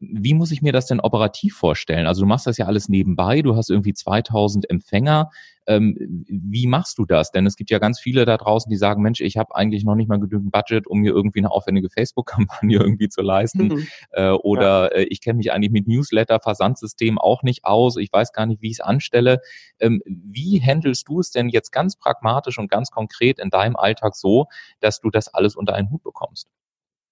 Wie 0.00 0.34
muss 0.34 0.52
ich 0.52 0.62
mir 0.62 0.72
das 0.72 0.86
denn 0.86 1.00
operativ 1.00 1.56
vorstellen? 1.56 2.06
Also 2.06 2.22
du 2.22 2.26
machst 2.26 2.46
das 2.46 2.58
ja 2.58 2.66
alles 2.66 2.88
nebenbei, 2.88 3.42
du 3.42 3.56
hast 3.56 3.70
irgendwie 3.70 3.92
2000 3.92 4.70
Empfänger. 4.70 5.30
Ähm, 5.66 6.24
wie 6.28 6.66
machst 6.66 6.98
du 6.98 7.04
das? 7.04 7.32
Denn 7.32 7.46
es 7.46 7.56
gibt 7.56 7.70
ja 7.70 7.78
ganz 7.78 8.00
viele 8.00 8.24
da 8.24 8.36
draußen, 8.36 8.70
die 8.70 8.76
sagen, 8.76 9.02
Mensch, 9.02 9.20
ich 9.20 9.36
habe 9.36 9.54
eigentlich 9.54 9.84
noch 9.84 9.94
nicht 9.94 10.08
mal 10.08 10.18
genügend 10.18 10.52
Budget, 10.52 10.86
um 10.86 11.00
mir 11.00 11.12
irgendwie 11.12 11.40
eine 11.40 11.50
aufwendige 11.50 11.90
Facebook-Kampagne 11.90 12.78
irgendwie 12.80 13.08
zu 13.08 13.20
leisten. 13.20 13.68
Mhm. 13.68 13.86
Äh, 14.10 14.30
oder 14.30 14.92
ja. 14.92 15.00
äh, 15.00 15.02
ich 15.04 15.20
kenne 15.20 15.38
mich 15.38 15.52
eigentlich 15.52 15.72
mit 15.72 15.86
Newsletter, 15.86 16.40
Versandsystem 16.40 17.18
auch 17.18 17.42
nicht 17.42 17.64
aus. 17.64 17.96
Ich 17.96 18.12
weiß 18.12 18.32
gar 18.32 18.46
nicht, 18.46 18.62
wie 18.62 18.68
ich 18.68 18.74
es 18.74 18.80
anstelle. 18.80 19.40
Ähm, 19.80 20.02
wie 20.06 20.60
handelst 20.62 21.08
du 21.08 21.20
es 21.20 21.30
denn 21.30 21.48
jetzt 21.48 21.72
ganz 21.72 21.96
pragmatisch 21.96 22.58
und 22.58 22.70
ganz 22.70 22.90
konkret 22.90 23.38
in 23.38 23.50
deinem 23.50 23.76
Alltag 23.76 24.14
so, 24.14 24.46
dass 24.80 25.00
du 25.00 25.10
das 25.10 25.28
alles 25.34 25.56
unter 25.56 25.74
einen 25.74 25.90
Hut 25.90 26.02
bekommst? 26.02 26.48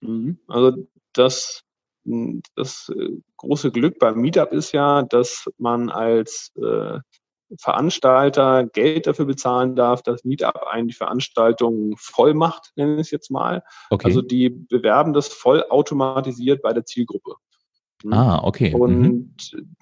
Mhm. 0.00 0.38
Also 0.46 0.72
das 1.12 1.64
das 2.54 2.90
äh, 2.96 3.10
große 3.36 3.70
Glück 3.70 3.98
beim 3.98 4.16
Meetup 4.16 4.52
ist 4.52 4.72
ja, 4.72 5.02
dass 5.02 5.48
man 5.58 5.90
als 5.90 6.52
äh, 6.56 6.98
Veranstalter 7.58 8.66
Geld 8.66 9.06
dafür 9.06 9.24
bezahlen 9.24 9.74
darf, 9.74 10.02
dass 10.02 10.24
Meetup 10.24 10.66
einen 10.70 10.88
die 10.88 10.94
Veranstaltung 10.94 11.96
voll 11.96 12.34
macht, 12.34 12.72
nenne 12.76 12.96
ich 12.96 13.00
es 13.06 13.10
jetzt 13.10 13.30
mal. 13.30 13.62
Okay. 13.90 14.06
Also 14.06 14.20
die 14.20 14.50
bewerben 14.50 15.14
das 15.14 15.28
voll 15.28 15.64
automatisiert 15.68 16.60
bei 16.62 16.72
der 16.72 16.84
Zielgruppe. 16.84 17.36
Ah, 18.10 18.40
okay. 18.44 18.74
Und 18.74 19.00
mhm. 19.00 19.34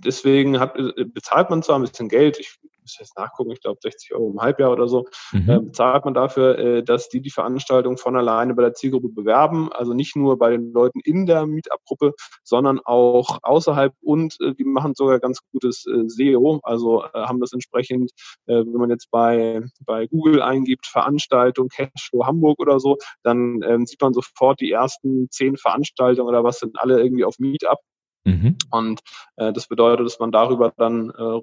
deswegen 0.05 0.59
hat, 0.59 0.77
äh, 0.77 1.05
bezahlt 1.05 1.51
man 1.51 1.63
zwar 1.63 1.79
ein 1.79 1.83
bisschen 1.83 2.09
Geld, 2.09 2.39
ich 2.39 2.59
muss 2.87 2.99
jetzt 2.99 3.19
nachgucken, 3.19 3.51
ich 3.51 3.61
glaube 3.61 3.79
60 3.83 4.15
Euro 4.15 4.31
im 4.31 4.41
Halbjahr 4.41 4.73
oder 4.73 4.89
so, 4.89 5.07
mhm. 5.33 5.51
äh, 5.51 5.59
bezahlt 5.61 6.05
man 6.05 6.15
dafür, 6.15 6.59
äh, 6.59 6.83
dass 6.83 7.09
die 7.09 7.21
die 7.21 7.31
Veranstaltung 7.31 7.99
von 7.99 8.17
alleine 8.17 8.55
bei 8.55 8.63
der 8.63 8.75
Zielgruppe 8.75 9.09
bewerben. 9.09 9.73
Also 9.73 9.93
nicht 9.93 10.17
nur 10.17 10.39
bei 10.39 10.51
den 10.51 10.73
Leuten 10.73 11.01
in 11.05 11.27
der 11.27 11.47
Meetup-Gruppe, 11.47 12.15
sondern 12.45 12.81
auch 12.85 13.39
außerhalb 13.43 13.93
und 14.01 14.37
äh, 14.41 14.55
die 14.55 14.65
machen 14.65 14.95
sogar 14.95 15.19
ganz 15.19 15.41
gutes 15.53 15.85
äh, 15.87 16.09
SEO. 16.09 16.61
Also 16.63 17.05
äh, 17.05 17.09
haben 17.13 17.41
das 17.41 17.53
entsprechend, 17.53 18.13
wenn 18.47 18.73
man 18.73 18.91
jetzt 18.91 19.11
bei, 19.11 19.63
bei 19.85 20.07
Google 20.07 20.43
eingibt, 20.43 20.87
Veranstaltung 20.87 21.69
Cashflow 21.69 22.27
Hamburg 22.27 22.59
oder 22.61 22.79
so, 22.79 22.97
dann 23.23 23.61
ähm, 23.63 23.87
sieht 23.87 24.01
man 24.01 24.13
sofort 24.13 24.61
die 24.61 24.71
ersten 24.71 25.29
zehn 25.31 25.57
Veranstaltungen 25.57 26.29
oder 26.29 26.45
was 26.45 26.59
sind 26.59 26.79
alle 26.79 27.03
irgendwie 27.03 27.25
auf 27.25 27.39
Meetup. 27.39 27.79
Mhm. 28.26 28.56
Und 28.71 29.00
äh, 29.37 29.52
das 29.52 29.68
bedeutet, 29.68 30.04
dass 30.04 30.18
man 30.18 30.33
darüber 30.33 30.73
dann 30.76 31.11
äh, 31.11 31.40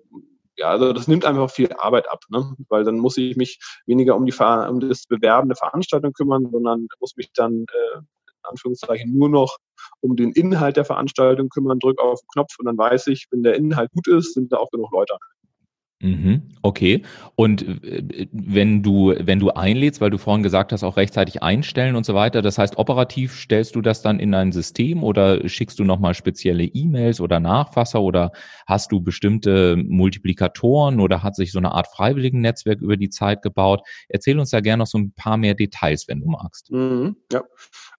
ja, 0.56 0.68
also 0.68 0.94
das 0.94 1.08
nimmt 1.08 1.26
einfach 1.26 1.50
viel 1.50 1.72
Arbeit 1.74 2.10
ab, 2.12 2.26
ne? 2.30 2.56
weil 2.70 2.84
dann 2.84 3.00
muss 3.00 3.18
ich 3.18 3.36
mich 3.36 3.60
weniger 3.88 4.16
um 4.16 4.26
die 4.26 4.34
um 4.34 4.80
das 4.80 5.06
Bewerben 5.08 5.50
der 5.50 5.56
Veranstaltung 5.56 6.14
kümmern, 6.14 6.48
sondern 6.52 6.88
muss 7.00 7.16
mich 7.16 7.32
dann 7.34 7.66
äh, 7.72 7.98
in 7.98 8.50
Anführungszeichen 8.50 9.18
nur 9.18 9.30
noch 9.30 9.58
um 10.02 10.16
den 10.16 10.32
Inhalt 10.32 10.78
der 10.78 10.86
Veranstaltung 10.86 11.50
kümmern, 11.50 11.80
drücke 11.80 12.04
auf 12.04 12.20
den 12.20 12.28
Knopf 12.34 12.56
und 12.60 12.66
dann 12.66 12.78
weiß 12.78 13.08
ich, 13.08 13.28
wenn 13.32 13.42
der 13.42 13.56
Inhalt 13.56 13.92
gut 13.94 14.08
ist, 14.08 14.34
sind 14.34 14.52
da 14.52 14.58
auch 14.58 14.70
genug 14.70 14.92
Leute. 14.92 15.18
Mhm, 16.04 16.50
okay. 16.64 17.02
Und 17.36 17.62
äh, 17.86 18.28
wenn 18.34 18.84
du, 18.84 19.14
wenn 19.18 19.40
du 19.40 19.52
einlädst, 19.52 20.02
weil 20.02 20.10
du 20.10 20.18
vorhin 20.18 20.44
gesagt 20.44 20.74
hast, 20.74 20.84
auch 20.84 20.98
rechtzeitig 20.98 21.42
einstellen 21.42 21.96
und 21.96 22.06
so 22.06 22.14
weiter, 22.14 22.42
das 22.42 22.58
heißt, 22.58 22.78
operativ 22.78 23.34
stellst 23.34 23.74
du 23.76 23.82
das 23.82 24.02
dann 24.02 24.20
in 24.20 24.34
ein 24.34 24.52
System 24.52 25.02
oder 25.02 25.48
schickst 25.48 25.80
du 25.80 25.86
nochmal 25.86 26.14
spezielle 26.14 26.66
E-Mails 26.66 27.22
oder 27.22 27.40
Nachfasser 27.40 28.02
oder 28.02 28.32
hast 28.68 28.92
du 28.92 29.00
bestimmte 29.00 29.78
Multiplikatoren 29.78 31.00
oder 31.00 31.24
hat 31.24 31.38
sich 31.38 31.54
so 31.54 31.60
eine 31.60 31.72
Art 31.72 31.88
Freiwilligen-Netzwerk 31.88 32.82
über 32.82 32.98
die 32.98 33.10
Zeit 33.10 33.42
gebaut? 33.42 33.82
Erzähl 34.10 34.38
uns 34.38 34.50
da 34.50 34.60
gerne 34.60 34.82
noch 34.82 34.88
so 34.88 34.98
ein 34.98 35.14
paar 35.16 35.38
mehr 35.38 35.54
Details, 35.56 36.10
wenn 36.10 36.20
du 36.20 36.28
magst. 36.28 36.70
Mhm, 36.70 37.16
ja. 37.32 37.44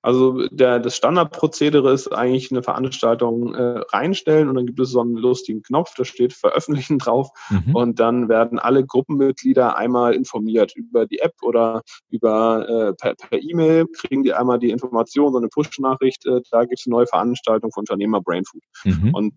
Also 0.05 0.47
der, 0.49 0.81
das 0.81 0.97
Standardprozedere 0.97 1.91
ist 1.91 2.09
eigentlich 2.09 2.51
eine 2.51 2.63
Veranstaltung 2.63 3.55
äh, 3.55 3.81
reinstellen 3.89 4.51
und 4.51 4.55
dann 4.55 4.67
gibt 4.67 4.79
es 4.79 4.91
so 4.91 5.01
einen 5.01 5.17
lustigen 5.17 5.63
Knopf, 5.63 5.95
da 5.97 6.05
steht 6.05 6.35
Veröffentlichen 6.35 6.99
drauf 6.99 7.31
mhm. 7.49 7.75
und 7.75 8.01
dann 8.01 8.29
werden 8.29 8.59
alle 8.59 8.85
Gruppenmitglieder 8.85 9.79
einmal 9.79 10.13
informiert 10.13 10.77
über 10.77 11.07
die 11.07 11.21
App 11.21 11.33
oder 11.41 11.81
über 12.11 12.69
äh, 12.69 12.93
per, 12.93 13.15
per 13.15 13.43
E-Mail 13.43 13.87
kriegen 13.87 14.25
die 14.25 14.35
einmal 14.35 14.59
die 14.59 14.69
Information, 14.69 15.33
so 15.33 15.39
eine 15.39 15.49
Push-Nachricht, 15.49 16.27
äh, 16.27 16.43
da 16.51 16.65
gibt 16.67 16.81
es 16.81 16.87
eine 16.87 16.97
neue 16.97 17.07
Veranstaltung 17.07 17.73
von 17.73 17.85
Unternehmer 17.85 18.21
Brainfood. 18.21 18.63
Mhm. 18.85 19.15
Und 19.15 19.33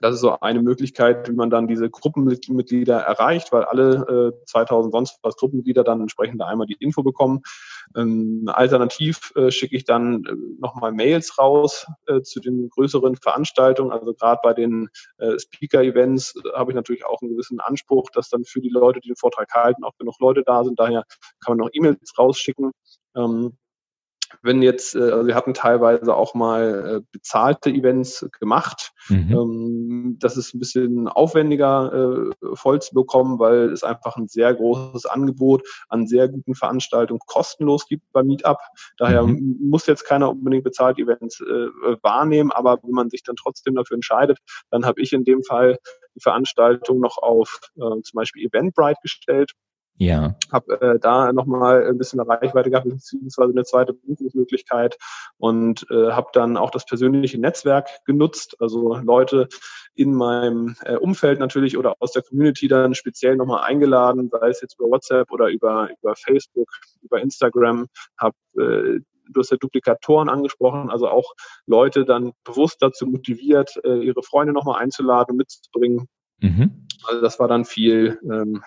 das 0.00 0.14
ist 0.14 0.20
so 0.20 0.38
eine 0.40 0.62
Möglichkeit, 0.62 1.28
wie 1.28 1.34
man 1.34 1.50
dann 1.50 1.68
diese 1.68 1.88
Gruppenmitglieder 1.88 2.98
erreicht, 2.98 3.52
weil 3.52 3.64
alle 3.64 4.32
äh, 4.34 4.44
2000 4.46 4.92
sonst 4.92 5.18
was 5.22 5.36
Gruppenmitglieder 5.36 5.84
dann 5.84 6.00
entsprechend 6.00 6.42
einmal 6.42 6.66
die 6.66 6.76
Info 6.78 7.02
bekommen. 7.02 7.42
Ähm, 7.96 8.44
alternativ 8.46 9.32
äh, 9.36 9.50
schicke 9.50 9.76
ich 9.76 9.84
dann 9.84 10.24
äh, 10.24 10.34
nochmal 10.60 10.92
Mails 10.92 11.38
raus 11.38 11.86
äh, 12.06 12.22
zu 12.22 12.40
den 12.40 12.68
größeren 12.70 13.16
Veranstaltungen. 13.16 13.92
Also 13.92 14.14
gerade 14.14 14.40
bei 14.42 14.52
den 14.52 14.88
äh, 15.18 15.38
Speaker-Events 15.38 16.34
äh, 16.36 16.56
habe 16.56 16.72
ich 16.72 16.76
natürlich 16.76 17.04
auch 17.04 17.22
einen 17.22 17.32
gewissen 17.32 17.60
Anspruch, 17.60 18.10
dass 18.10 18.28
dann 18.28 18.44
für 18.44 18.60
die 18.60 18.70
Leute, 18.70 19.00
die 19.00 19.08
den 19.08 19.16
Vortrag 19.16 19.52
halten, 19.52 19.84
auch 19.84 19.96
genug 19.98 20.18
Leute 20.20 20.42
da 20.44 20.64
sind. 20.64 20.78
Daher 20.78 21.04
kann 21.44 21.56
man 21.56 21.58
noch 21.58 21.70
E-Mails 21.72 22.12
rausschicken. 22.18 22.72
Ähm, 23.16 23.56
wenn 24.42 24.62
jetzt, 24.62 24.94
äh, 24.94 25.00
also 25.00 25.26
wir 25.26 25.34
hatten 25.34 25.54
teilweise 25.54 26.14
auch 26.14 26.34
mal 26.34 26.96
äh, 26.96 27.06
bezahlte 27.12 27.70
Events 27.70 28.26
gemacht. 28.40 28.92
Mhm. 29.08 29.32
Ähm, 29.32 30.16
das 30.20 30.36
ist 30.36 30.54
ein 30.54 30.58
bisschen 30.58 31.08
aufwendiger 31.08 31.92
äh, 31.92 32.54
voll 32.54 32.80
zu 32.80 32.94
bekommen, 32.94 33.38
weil 33.38 33.70
es 33.70 33.82
einfach 33.82 34.16
ein 34.16 34.28
sehr 34.28 34.54
großes 34.54 35.06
Angebot 35.06 35.62
an 35.88 36.06
sehr 36.06 36.28
guten 36.28 36.54
Veranstaltungen 36.54 37.20
kostenlos 37.26 37.86
gibt 37.86 38.10
beim 38.12 38.26
Meetup. 38.26 38.58
Daher 38.98 39.24
mhm. 39.24 39.58
muss 39.68 39.86
jetzt 39.86 40.04
keiner 40.04 40.30
unbedingt 40.30 40.64
bezahlte 40.64 41.02
Events 41.02 41.40
wahrnehmen, 42.02 42.52
aber 42.52 42.78
wenn 42.82 42.92
man 42.92 43.10
sich 43.10 43.22
dann 43.22 43.36
trotzdem 43.36 43.74
dafür 43.74 43.96
entscheidet, 43.96 44.38
dann 44.70 44.84
habe 44.84 45.00
ich 45.00 45.12
in 45.12 45.24
dem 45.24 45.42
Fall 45.42 45.78
die 46.14 46.20
Veranstaltung 46.20 47.00
noch 47.00 47.18
auf 47.18 47.60
zum 47.76 48.02
Beispiel 48.14 48.46
Eventbrite 48.46 48.98
gestellt. 49.02 49.52
Ja. 49.96 50.34
Habe 50.52 50.80
äh, 50.80 50.98
da 50.98 51.32
nochmal 51.32 51.86
ein 51.86 51.98
bisschen 51.98 52.18
eine 52.18 52.28
Reichweite 52.28 52.70
gehabt, 52.70 52.88
beziehungsweise 52.88 53.52
eine 53.52 53.64
zweite 53.64 53.92
Buchungsmöglichkeit 53.92 54.98
und 55.38 55.86
äh, 55.90 56.10
habe 56.10 56.28
dann 56.32 56.56
auch 56.56 56.70
das 56.70 56.84
persönliche 56.84 57.38
Netzwerk 57.38 57.88
genutzt, 58.04 58.56
also 58.58 58.96
Leute 58.96 59.48
in 59.94 60.12
meinem 60.12 60.74
äh, 60.84 60.96
Umfeld 60.96 61.38
natürlich 61.38 61.78
oder 61.78 61.94
aus 62.00 62.10
der 62.10 62.22
Community 62.22 62.66
dann 62.66 62.94
speziell 62.94 63.36
nochmal 63.36 63.62
eingeladen, 63.62 64.30
sei 64.30 64.48
es 64.48 64.60
jetzt 64.60 64.78
über 64.78 64.90
WhatsApp 64.90 65.30
oder 65.30 65.48
über, 65.48 65.88
über 66.02 66.16
Facebook, 66.16 66.68
über 67.02 67.20
Instagram, 67.20 67.86
habe 68.18 68.34
äh, 68.58 69.00
du 69.30 69.40
hast 69.40 69.50
ja 69.50 69.56
Duplikatoren 69.56 70.28
angesprochen, 70.28 70.90
also 70.90 71.08
auch 71.08 71.34
Leute 71.66 72.04
dann 72.04 72.32
bewusst 72.44 72.78
dazu 72.80 73.06
motiviert, 73.06 73.80
äh, 73.84 74.04
ihre 74.04 74.22
Freunde 74.22 74.52
nochmal 74.52 74.82
einzuladen, 74.82 75.36
mitzubringen. 75.36 76.08
Mhm. 76.40 76.86
Also 77.06 77.20
das 77.20 77.38
war 77.38 77.48
dann 77.48 77.64
viel 77.64 78.18
ähm, 78.24 78.62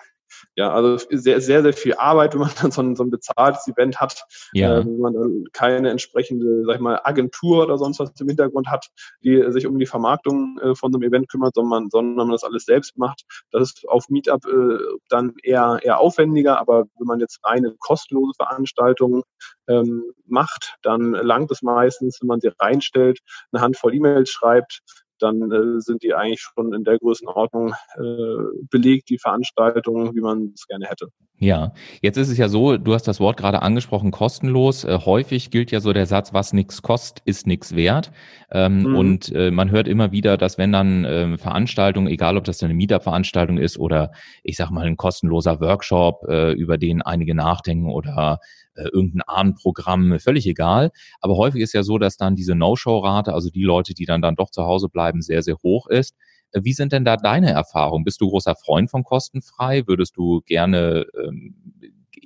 ja, 0.56 0.72
also 0.72 0.96
sehr, 1.10 1.40
sehr, 1.40 1.62
sehr 1.62 1.72
viel 1.72 1.94
Arbeit, 1.94 2.34
wenn 2.34 2.40
man 2.40 2.50
dann 2.62 2.70
so 2.70 2.82
ein, 2.82 2.96
so 2.96 3.04
ein 3.04 3.10
bezahltes 3.10 3.66
Event 3.68 4.00
hat, 4.00 4.24
ja. 4.52 4.78
äh, 4.78 4.84
wenn 4.84 4.98
man 4.98 5.14
dann 5.14 5.44
keine 5.52 5.90
entsprechende, 5.90 6.64
sag 6.66 6.76
ich 6.76 6.80
mal, 6.80 7.00
Agentur 7.04 7.64
oder 7.64 7.78
sonst 7.78 7.98
was 7.98 8.12
im 8.20 8.28
Hintergrund 8.28 8.68
hat, 8.68 8.88
die 9.22 9.44
sich 9.50 9.66
um 9.66 9.78
die 9.78 9.86
Vermarktung 9.86 10.58
äh, 10.60 10.74
von 10.74 10.92
so 10.92 10.98
einem 10.98 11.08
Event 11.08 11.28
kümmert, 11.28 11.54
sondern, 11.54 11.90
sondern 11.90 12.16
man 12.16 12.32
das 12.32 12.44
alles 12.44 12.64
selbst 12.64 12.98
macht. 12.98 13.22
Das 13.50 13.62
ist 13.62 13.88
auf 13.88 14.08
Meetup 14.08 14.46
äh, 14.46 14.78
dann 15.08 15.34
eher, 15.42 15.78
eher 15.82 15.98
aufwendiger, 15.98 16.58
aber 16.60 16.84
wenn 16.98 17.06
man 17.06 17.20
jetzt 17.20 17.40
reine 17.44 17.74
kostenlose 17.78 18.32
Veranstaltungen 18.36 19.22
ähm, 19.68 20.04
macht, 20.26 20.76
dann 20.82 21.12
langt 21.12 21.50
es 21.50 21.62
meistens, 21.62 22.20
wenn 22.20 22.28
man 22.28 22.40
sie 22.40 22.50
reinstellt, 22.58 23.20
eine 23.52 23.62
Handvoll 23.62 23.94
E-Mails 23.94 24.30
schreibt, 24.30 24.80
dann 25.20 25.50
äh, 25.50 25.80
sind 25.80 26.02
die 26.02 26.14
eigentlich 26.14 26.40
schon 26.40 26.72
in 26.72 26.84
der 26.84 26.98
Größenordnung 26.98 27.74
äh, 27.96 28.64
belegt, 28.70 29.10
die 29.10 29.18
Veranstaltungen, 29.18 30.14
wie 30.14 30.20
man 30.20 30.52
es 30.54 30.66
gerne 30.66 30.86
hätte. 30.86 31.08
Ja, 31.40 31.72
jetzt 32.02 32.16
ist 32.16 32.30
es 32.30 32.38
ja 32.38 32.48
so, 32.48 32.76
du 32.78 32.94
hast 32.94 33.06
das 33.06 33.20
Wort 33.20 33.36
gerade 33.36 33.62
angesprochen, 33.62 34.10
kostenlos. 34.10 34.84
Äh, 34.84 34.98
häufig 35.04 35.50
gilt 35.50 35.70
ja 35.70 35.80
so 35.80 35.92
der 35.92 36.06
Satz, 36.06 36.32
was 36.32 36.52
nichts 36.52 36.82
kostet, 36.82 37.22
ist 37.26 37.46
nichts 37.46 37.76
wert. 37.76 38.10
Ähm, 38.50 38.80
mhm. 38.80 38.96
Und 38.96 39.32
äh, 39.34 39.50
man 39.52 39.70
hört 39.70 39.86
immer 39.86 40.10
wieder, 40.10 40.36
dass 40.36 40.58
wenn 40.58 40.72
dann 40.72 41.04
äh, 41.04 41.38
Veranstaltungen, 41.38 42.08
egal 42.08 42.36
ob 42.36 42.44
das 42.44 42.62
eine 42.62 42.74
Meetup-Veranstaltung 42.74 43.58
ist 43.58 43.78
oder 43.78 44.10
ich 44.42 44.56
sag 44.56 44.70
mal 44.70 44.86
ein 44.86 44.96
kostenloser 44.96 45.60
Workshop, 45.60 46.24
äh, 46.28 46.52
über 46.52 46.76
den 46.76 47.02
einige 47.02 47.36
nachdenken 47.36 47.88
oder 47.90 48.40
äh, 48.78 48.88
irgendein 48.92 49.22
Ahnenprogramm, 49.22 50.18
völlig 50.20 50.46
egal. 50.46 50.90
Aber 51.20 51.36
häufig 51.36 51.60
ist 51.62 51.72
ja 51.72 51.82
so, 51.82 51.98
dass 51.98 52.16
dann 52.16 52.36
diese 52.36 52.54
No-Show-Rate, 52.54 53.32
also 53.34 53.50
die 53.50 53.64
Leute, 53.64 53.94
die 53.94 54.04
dann 54.04 54.22
dann 54.22 54.36
doch 54.36 54.50
zu 54.50 54.64
Hause 54.64 54.88
bleiben, 54.88 55.20
sehr, 55.20 55.42
sehr 55.42 55.56
hoch 55.62 55.88
ist. 55.88 56.14
Äh, 56.52 56.60
wie 56.62 56.72
sind 56.72 56.92
denn 56.92 57.04
da 57.04 57.16
deine 57.16 57.50
Erfahrungen? 57.50 58.04
Bist 58.04 58.20
du 58.20 58.28
großer 58.28 58.54
Freund 58.54 58.90
von 58.90 59.04
kostenfrei? 59.04 59.86
Würdest 59.86 60.16
du 60.16 60.42
gerne 60.46 61.06
ähm, 61.22 61.54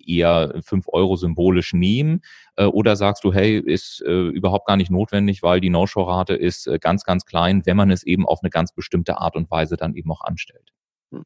eher 0.07 0.61
fünf 0.65 0.87
Euro 0.89 1.17
symbolisch 1.17 1.73
nehmen? 1.73 2.21
Äh, 2.57 2.67
oder 2.67 2.97
sagst 2.97 3.25
du, 3.25 3.33
hey, 3.33 3.59
ist 3.59 4.03
äh, 4.07 4.29
überhaupt 4.29 4.67
gar 4.67 4.77
nicht 4.77 4.91
notwendig, 4.91 5.43
weil 5.43 5.61
die 5.61 5.71
No-Show-Rate 5.71 6.35
ist 6.35 6.67
äh, 6.67 6.79
ganz, 6.79 7.05
ganz 7.05 7.25
klein, 7.25 7.63
wenn 7.65 7.77
man 7.77 7.91
es 7.91 8.03
eben 8.03 8.27
auf 8.27 8.41
eine 8.43 8.51
ganz 8.51 8.73
bestimmte 8.73 9.19
Art 9.19 9.37
und 9.37 9.51
Weise 9.51 9.77
dann 9.77 9.95
eben 9.95 10.11
auch 10.13 10.23
anstellt? 10.23 10.73
Hm. 11.13 11.25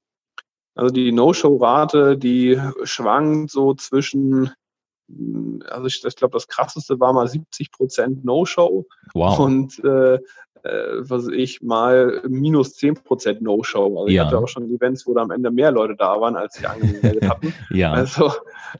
Also 0.74 0.94
die 0.94 1.12
No-Show-Rate, 1.12 2.16
die 2.16 2.60
schwankt 2.84 3.50
so 3.50 3.74
zwischen 3.74 4.52
also 5.68 5.86
ich, 5.86 6.04
ich 6.04 6.16
glaube, 6.16 6.32
das 6.32 6.48
krasseste 6.48 6.98
war 6.98 7.12
mal 7.12 7.28
70 7.28 7.70
Prozent 7.70 8.24
No-Show. 8.24 8.86
Wow. 9.14 9.38
Und 9.38 9.78
äh, 9.84 10.18
äh, 10.66 11.08
was 11.08 11.28
ich 11.28 11.62
mal 11.62 12.22
minus 12.28 12.74
10 12.74 12.94
Prozent 12.94 13.40
No-Show. 13.40 14.00
Also 14.00 14.08
ja. 14.08 14.22
ich 14.22 14.26
hatte 14.26 14.38
auch 14.38 14.48
schon 14.48 14.68
Events, 14.70 15.06
wo 15.06 15.14
da 15.14 15.22
am 15.22 15.30
Ende 15.30 15.50
mehr 15.50 15.70
Leute 15.70 15.94
da 15.96 16.20
waren, 16.20 16.34
als 16.36 16.54
sie 16.54 16.66
angemeldet 16.66 17.22
hatten. 17.28 17.54
ja. 17.70 17.92
Also 17.92 18.32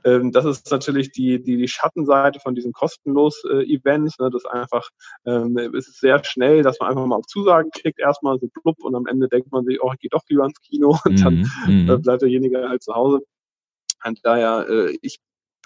ähm, 0.04 0.32
das 0.32 0.44
ist 0.44 0.70
natürlich 0.70 1.12
die, 1.12 1.40
die, 1.42 1.56
die 1.56 1.68
Schattenseite 1.68 2.40
von 2.40 2.54
diesen 2.54 2.72
kostenlos 2.72 3.44
äh, 3.44 3.62
Events. 3.72 4.18
Ne? 4.18 4.30
Das 4.30 4.44
einfach, 4.46 4.88
ähm, 5.26 5.56
es 5.58 5.88
ist 5.88 6.00
sehr 6.00 6.22
schnell, 6.24 6.62
dass 6.62 6.80
man 6.80 6.90
einfach 6.90 7.06
mal 7.06 7.16
auf 7.16 7.26
Zusagen 7.26 7.70
klickt, 7.70 8.00
erstmal 8.00 8.38
so 8.38 8.48
blub 8.48 8.82
und 8.82 8.94
am 8.94 9.06
Ende 9.06 9.28
denkt 9.28 9.52
man 9.52 9.64
sich, 9.64 9.80
oh, 9.80 9.92
ich 9.92 10.00
gehe 10.00 10.10
doch 10.10 10.22
lieber 10.28 10.44
ins 10.44 10.60
Kino 10.60 10.98
und 11.04 11.24
dann 11.24 11.46
mhm. 11.66 11.88
äh, 11.88 11.98
bleibt 11.98 12.22
derjenige 12.22 12.68
halt 12.68 12.82
zu 12.82 12.94
Hause. 12.94 13.20
Und 14.04 14.20
daher, 14.24 14.66
äh, 14.68 14.96
ich 15.02 15.20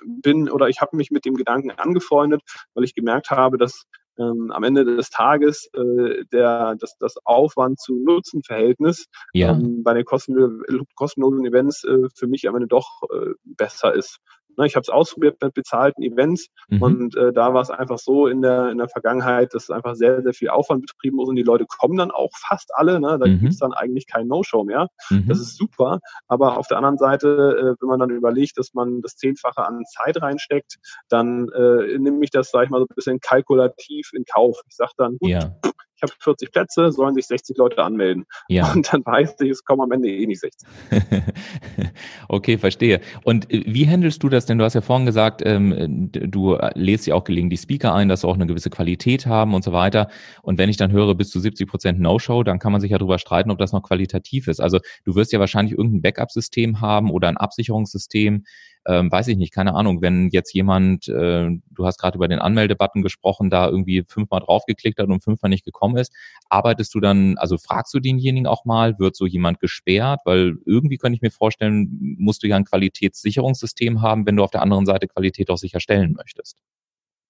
bin 0.06 0.50
oder 0.50 0.68
ich 0.68 0.80
habe 0.80 0.96
mich 0.96 1.10
mit 1.10 1.24
dem 1.24 1.34
Gedanken 1.34 1.70
angefreundet, 1.70 2.42
weil 2.74 2.84
ich 2.84 2.94
gemerkt 2.94 3.30
habe, 3.30 3.58
dass 3.58 3.84
ähm, 4.18 4.50
am 4.50 4.62
Ende 4.64 4.84
des 4.84 5.10
Tages 5.10 5.70
äh, 5.72 6.24
der, 6.32 6.76
das, 6.78 6.96
das 6.98 7.14
Aufwand 7.24 7.80
zu 7.80 7.94
Nutzen-Verhältnis 7.94 9.06
ja. 9.32 9.52
ähm, 9.52 9.82
bei 9.82 9.94
den 9.94 10.04
kostenlosen, 10.04 11.46
Events 11.46 11.84
äh, 11.84 12.08
für 12.14 12.26
mich 12.26 12.48
am 12.48 12.54
Ende 12.56 12.68
doch 12.68 13.02
äh, 13.12 13.30
besser 13.44 13.94
ist. 13.94 14.18
Ne, 14.56 14.66
ich 14.66 14.76
habe 14.76 14.82
es 14.82 14.88
ausprobiert 14.88 15.38
mit 15.42 15.54
bezahlten 15.54 16.02
Events 16.02 16.48
mhm. 16.68 16.82
und 16.82 17.16
äh, 17.16 17.32
da 17.32 17.54
war 17.54 17.62
es 17.62 17.70
einfach 17.70 17.98
so 17.98 18.26
in 18.26 18.42
der, 18.42 18.70
in 18.70 18.78
der 18.78 18.88
Vergangenheit, 18.88 19.54
dass 19.54 19.70
einfach 19.70 19.94
sehr, 19.94 20.22
sehr 20.22 20.34
viel 20.34 20.48
Aufwand 20.48 20.86
betrieben 20.86 21.16
muss 21.16 21.28
und 21.28 21.36
die 21.36 21.42
Leute 21.42 21.66
kommen 21.66 21.96
dann 21.96 22.10
auch 22.10 22.30
fast 22.34 22.70
alle. 22.74 23.00
Ne? 23.00 23.18
Da 23.18 23.26
mhm. 23.26 23.40
gibt 23.40 23.52
es 23.52 23.58
dann 23.58 23.72
eigentlich 23.72 24.06
kein 24.06 24.26
No-Show 24.26 24.64
mehr. 24.64 24.88
Mhm. 25.10 25.26
Das 25.28 25.38
ist 25.38 25.56
super. 25.56 26.00
Aber 26.28 26.58
auf 26.58 26.66
der 26.68 26.78
anderen 26.78 26.98
Seite, 26.98 27.76
äh, 27.78 27.82
wenn 27.82 27.88
man 27.88 28.00
dann 28.00 28.10
überlegt, 28.10 28.58
dass 28.58 28.74
man 28.74 29.00
das 29.02 29.16
Zehnfache 29.16 29.64
an 29.66 29.84
Zeit 29.84 30.20
reinsteckt, 30.20 30.76
dann 31.08 31.48
äh, 31.50 31.98
nehme 31.98 32.22
ich 32.22 32.30
das, 32.30 32.50
sage 32.50 32.66
ich 32.66 32.70
mal, 32.70 32.78
so 32.78 32.84
ein 32.84 32.94
bisschen 32.94 33.20
kalkulativ 33.20 34.10
in 34.12 34.24
Kauf. 34.24 34.60
Ich 34.68 34.76
sage 34.76 34.92
dann, 34.96 35.16
gut, 35.18 35.30
ja 35.30 35.54
ich 36.00 36.10
habe 36.10 36.18
40 36.18 36.52
Plätze, 36.52 36.92
sollen 36.92 37.14
sich 37.14 37.26
60 37.26 37.56
Leute 37.58 37.82
anmelden. 37.82 38.24
Ja. 38.48 38.72
Und 38.72 38.92
dann 38.92 39.04
weiß 39.04 39.34
ich, 39.40 39.50
es 39.50 39.64
kommen 39.64 39.82
am 39.82 39.92
Ende 39.92 40.08
eh 40.08 40.26
nicht 40.26 40.40
60. 40.40 40.68
okay, 42.28 42.58
verstehe. 42.58 43.00
Und 43.24 43.52
äh, 43.52 43.64
wie 43.66 43.86
handelst 43.86 44.22
du 44.22 44.28
das 44.28 44.46
denn? 44.46 44.58
Du 44.58 44.64
hast 44.64 44.74
ja 44.74 44.80
vorhin 44.80 45.06
gesagt, 45.06 45.42
ähm, 45.44 46.10
du 46.10 46.58
lädst 46.74 47.06
ja 47.06 47.14
auch 47.14 47.24
gelegentlich 47.24 47.60
Speaker 47.60 47.94
ein, 47.94 48.08
dass 48.08 48.22
sie 48.22 48.28
auch 48.28 48.34
eine 48.34 48.46
gewisse 48.46 48.70
Qualität 48.70 49.26
haben 49.26 49.54
und 49.54 49.62
so 49.62 49.72
weiter. 49.72 50.08
Und 50.42 50.58
wenn 50.58 50.70
ich 50.70 50.76
dann 50.76 50.92
höre, 50.92 51.14
bis 51.14 51.30
zu 51.30 51.40
70 51.40 51.68
Prozent 51.68 52.00
No-Show, 52.00 52.42
dann 52.42 52.58
kann 52.58 52.72
man 52.72 52.80
sich 52.80 52.90
ja 52.90 52.98
darüber 52.98 53.18
streiten, 53.18 53.50
ob 53.50 53.58
das 53.58 53.72
noch 53.72 53.82
qualitativ 53.82 54.48
ist. 54.48 54.60
Also 54.60 54.78
du 55.04 55.14
wirst 55.14 55.32
ja 55.32 55.40
wahrscheinlich 55.40 55.76
irgendein 55.76 56.02
Backup-System 56.02 56.80
haben 56.80 57.10
oder 57.10 57.28
ein 57.28 57.36
Absicherungssystem, 57.36 58.44
ähm, 58.86 59.12
weiß 59.12 59.28
ich 59.28 59.36
nicht, 59.36 59.52
keine 59.52 59.74
Ahnung, 59.74 60.00
wenn 60.00 60.30
jetzt 60.30 60.54
jemand, 60.54 61.08
äh, 61.08 61.48
du 61.70 61.86
hast 61.86 61.98
gerade 61.98 62.16
über 62.16 62.28
den 62.28 62.38
Anmeldebutton 62.38 63.02
gesprochen, 63.02 63.50
da 63.50 63.68
irgendwie 63.68 64.04
fünfmal 64.08 64.40
draufgeklickt 64.40 64.98
hat 64.98 65.08
und 65.08 65.22
fünfmal 65.22 65.50
nicht 65.50 65.64
gekommen 65.64 65.96
ist, 65.96 66.12
arbeitest 66.48 66.94
du 66.94 67.00
dann, 67.00 67.36
also 67.36 67.58
fragst 67.58 67.92
du 67.92 68.00
denjenigen 68.00 68.46
auch 68.46 68.64
mal, 68.64 68.98
wird 68.98 69.16
so 69.16 69.26
jemand 69.26 69.60
gesperrt? 69.60 70.20
Weil 70.24 70.56
irgendwie 70.64 70.96
könnte 70.96 71.16
ich 71.16 71.22
mir 71.22 71.30
vorstellen, 71.30 72.16
musst 72.18 72.42
du 72.42 72.48
ja 72.48 72.56
ein 72.56 72.64
Qualitätssicherungssystem 72.64 74.00
haben, 74.00 74.26
wenn 74.26 74.36
du 74.36 74.44
auf 74.44 74.50
der 74.50 74.62
anderen 74.62 74.86
Seite 74.86 75.08
Qualität 75.08 75.50
auch 75.50 75.58
sicherstellen 75.58 76.14
möchtest. 76.14 76.56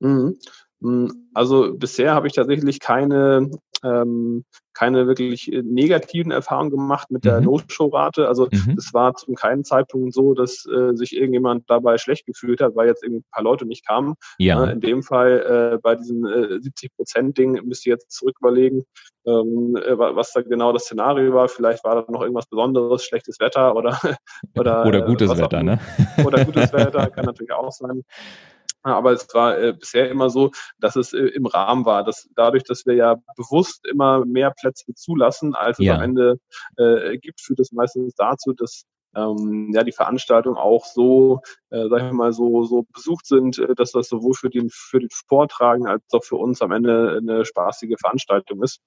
Mhm. 0.00 0.36
Hm, 0.82 1.28
also 1.34 1.74
bisher 1.74 2.14
habe 2.14 2.26
ich 2.26 2.32
tatsächlich 2.32 2.80
keine, 2.80 3.50
ähm, 3.84 4.44
keine 4.72 5.06
wirklich 5.06 5.52
äh, 5.52 5.62
negativen 5.62 6.32
Erfahrungen 6.32 6.70
gemacht 6.70 7.10
mit 7.10 7.24
der 7.24 7.40
mhm. 7.40 7.46
No-Show-Rate. 7.46 8.26
Also 8.26 8.48
mhm. 8.50 8.76
es 8.78 8.92
war 8.94 9.14
zum 9.14 9.34
keinen 9.34 9.64
Zeitpunkt 9.64 10.14
so, 10.14 10.34
dass 10.34 10.66
äh, 10.66 10.94
sich 10.94 11.14
irgendjemand 11.14 11.68
dabei 11.68 11.98
schlecht 11.98 12.26
gefühlt 12.26 12.60
hat, 12.60 12.76
weil 12.76 12.88
jetzt 12.88 13.02
irgendwie 13.02 13.20
ein 13.20 13.30
paar 13.30 13.44
Leute 13.44 13.66
nicht 13.66 13.86
kamen. 13.86 14.14
Ja. 14.38 14.64
Äh, 14.64 14.72
in 14.72 14.80
dem 14.80 15.02
Fall 15.02 15.74
äh, 15.74 15.78
bei 15.82 15.96
diesem 15.96 16.24
äh, 16.24 16.60
70 16.60 16.96
Prozent-Ding 16.96 17.60
müsst 17.64 17.86
ihr 17.86 17.92
jetzt 17.92 18.10
zurück 18.10 18.36
überlegen, 18.40 18.84
ähm, 19.26 19.76
äh, 19.76 19.98
was 19.98 20.32
da 20.32 20.40
genau 20.40 20.72
das 20.72 20.84
Szenario 20.84 21.34
war. 21.34 21.48
Vielleicht 21.48 21.84
war 21.84 22.02
da 22.02 22.10
noch 22.10 22.22
irgendwas 22.22 22.46
Besonderes, 22.46 23.04
schlechtes 23.04 23.38
Wetter 23.38 23.76
oder 23.76 23.98
oder, 24.56 24.86
oder 24.86 25.02
gutes 25.02 25.36
Wetter, 25.36 25.62
ne? 25.62 25.78
Oder 26.24 26.44
gutes 26.44 26.72
Wetter, 26.72 27.10
kann 27.10 27.26
natürlich 27.26 27.52
auch 27.52 27.70
sein. 27.70 28.02
Aber 28.82 29.12
es 29.12 29.26
war 29.34 29.58
äh, 29.58 29.72
bisher 29.72 30.10
immer 30.10 30.30
so, 30.30 30.50
dass 30.78 30.96
es 30.96 31.12
äh, 31.12 31.18
im 31.18 31.46
Rahmen 31.46 31.84
war. 31.84 32.04
Dass 32.04 32.28
dadurch, 32.34 32.64
dass 32.64 32.86
wir 32.86 32.94
ja 32.94 33.16
bewusst 33.36 33.86
immer 33.86 34.24
mehr 34.24 34.50
Plätze 34.50 34.94
zulassen, 34.94 35.54
als 35.54 35.78
es 35.78 35.86
ja. 35.86 35.96
am 35.96 36.02
Ende 36.02 36.38
äh, 36.76 37.18
gibt, 37.18 37.40
führt 37.40 37.60
es 37.60 37.72
meistens 37.72 38.14
dazu, 38.14 38.52
dass 38.52 38.84
ähm, 39.14 39.70
ja 39.74 39.82
die 39.82 39.92
Veranstaltungen 39.92 40.56
auch 40.56 40.84
so, 40.84 41.40
äh, 41.70 41.88
sag 41.88 42.06
ich 42.06 42.12
mal, 42.12 42.32
so 42.32 42.62
so 42.62 42.86
besucht 42.92 43.26
sind, 43.26 43.58
äh, 43.58 43.74
dass 43.74 43.92
das 43.92 44.08
sowohl 44.08 44.34
für 44.34 44.50
den 44.50 44.68
für 44.70 45.00
den 45.00 45.10
Vortragen 45.28 45.86
als 45.86 46.02
auch 46.12 46.24
für 46.24 46.36
uns 46.36 46.62
am 46.62 46.72
Ende 46.72 47.18
eine 47.18 47.44
spaßige 47.44 47.96
Veranstaltung 48.00 48.62
ist. 48.62 48.80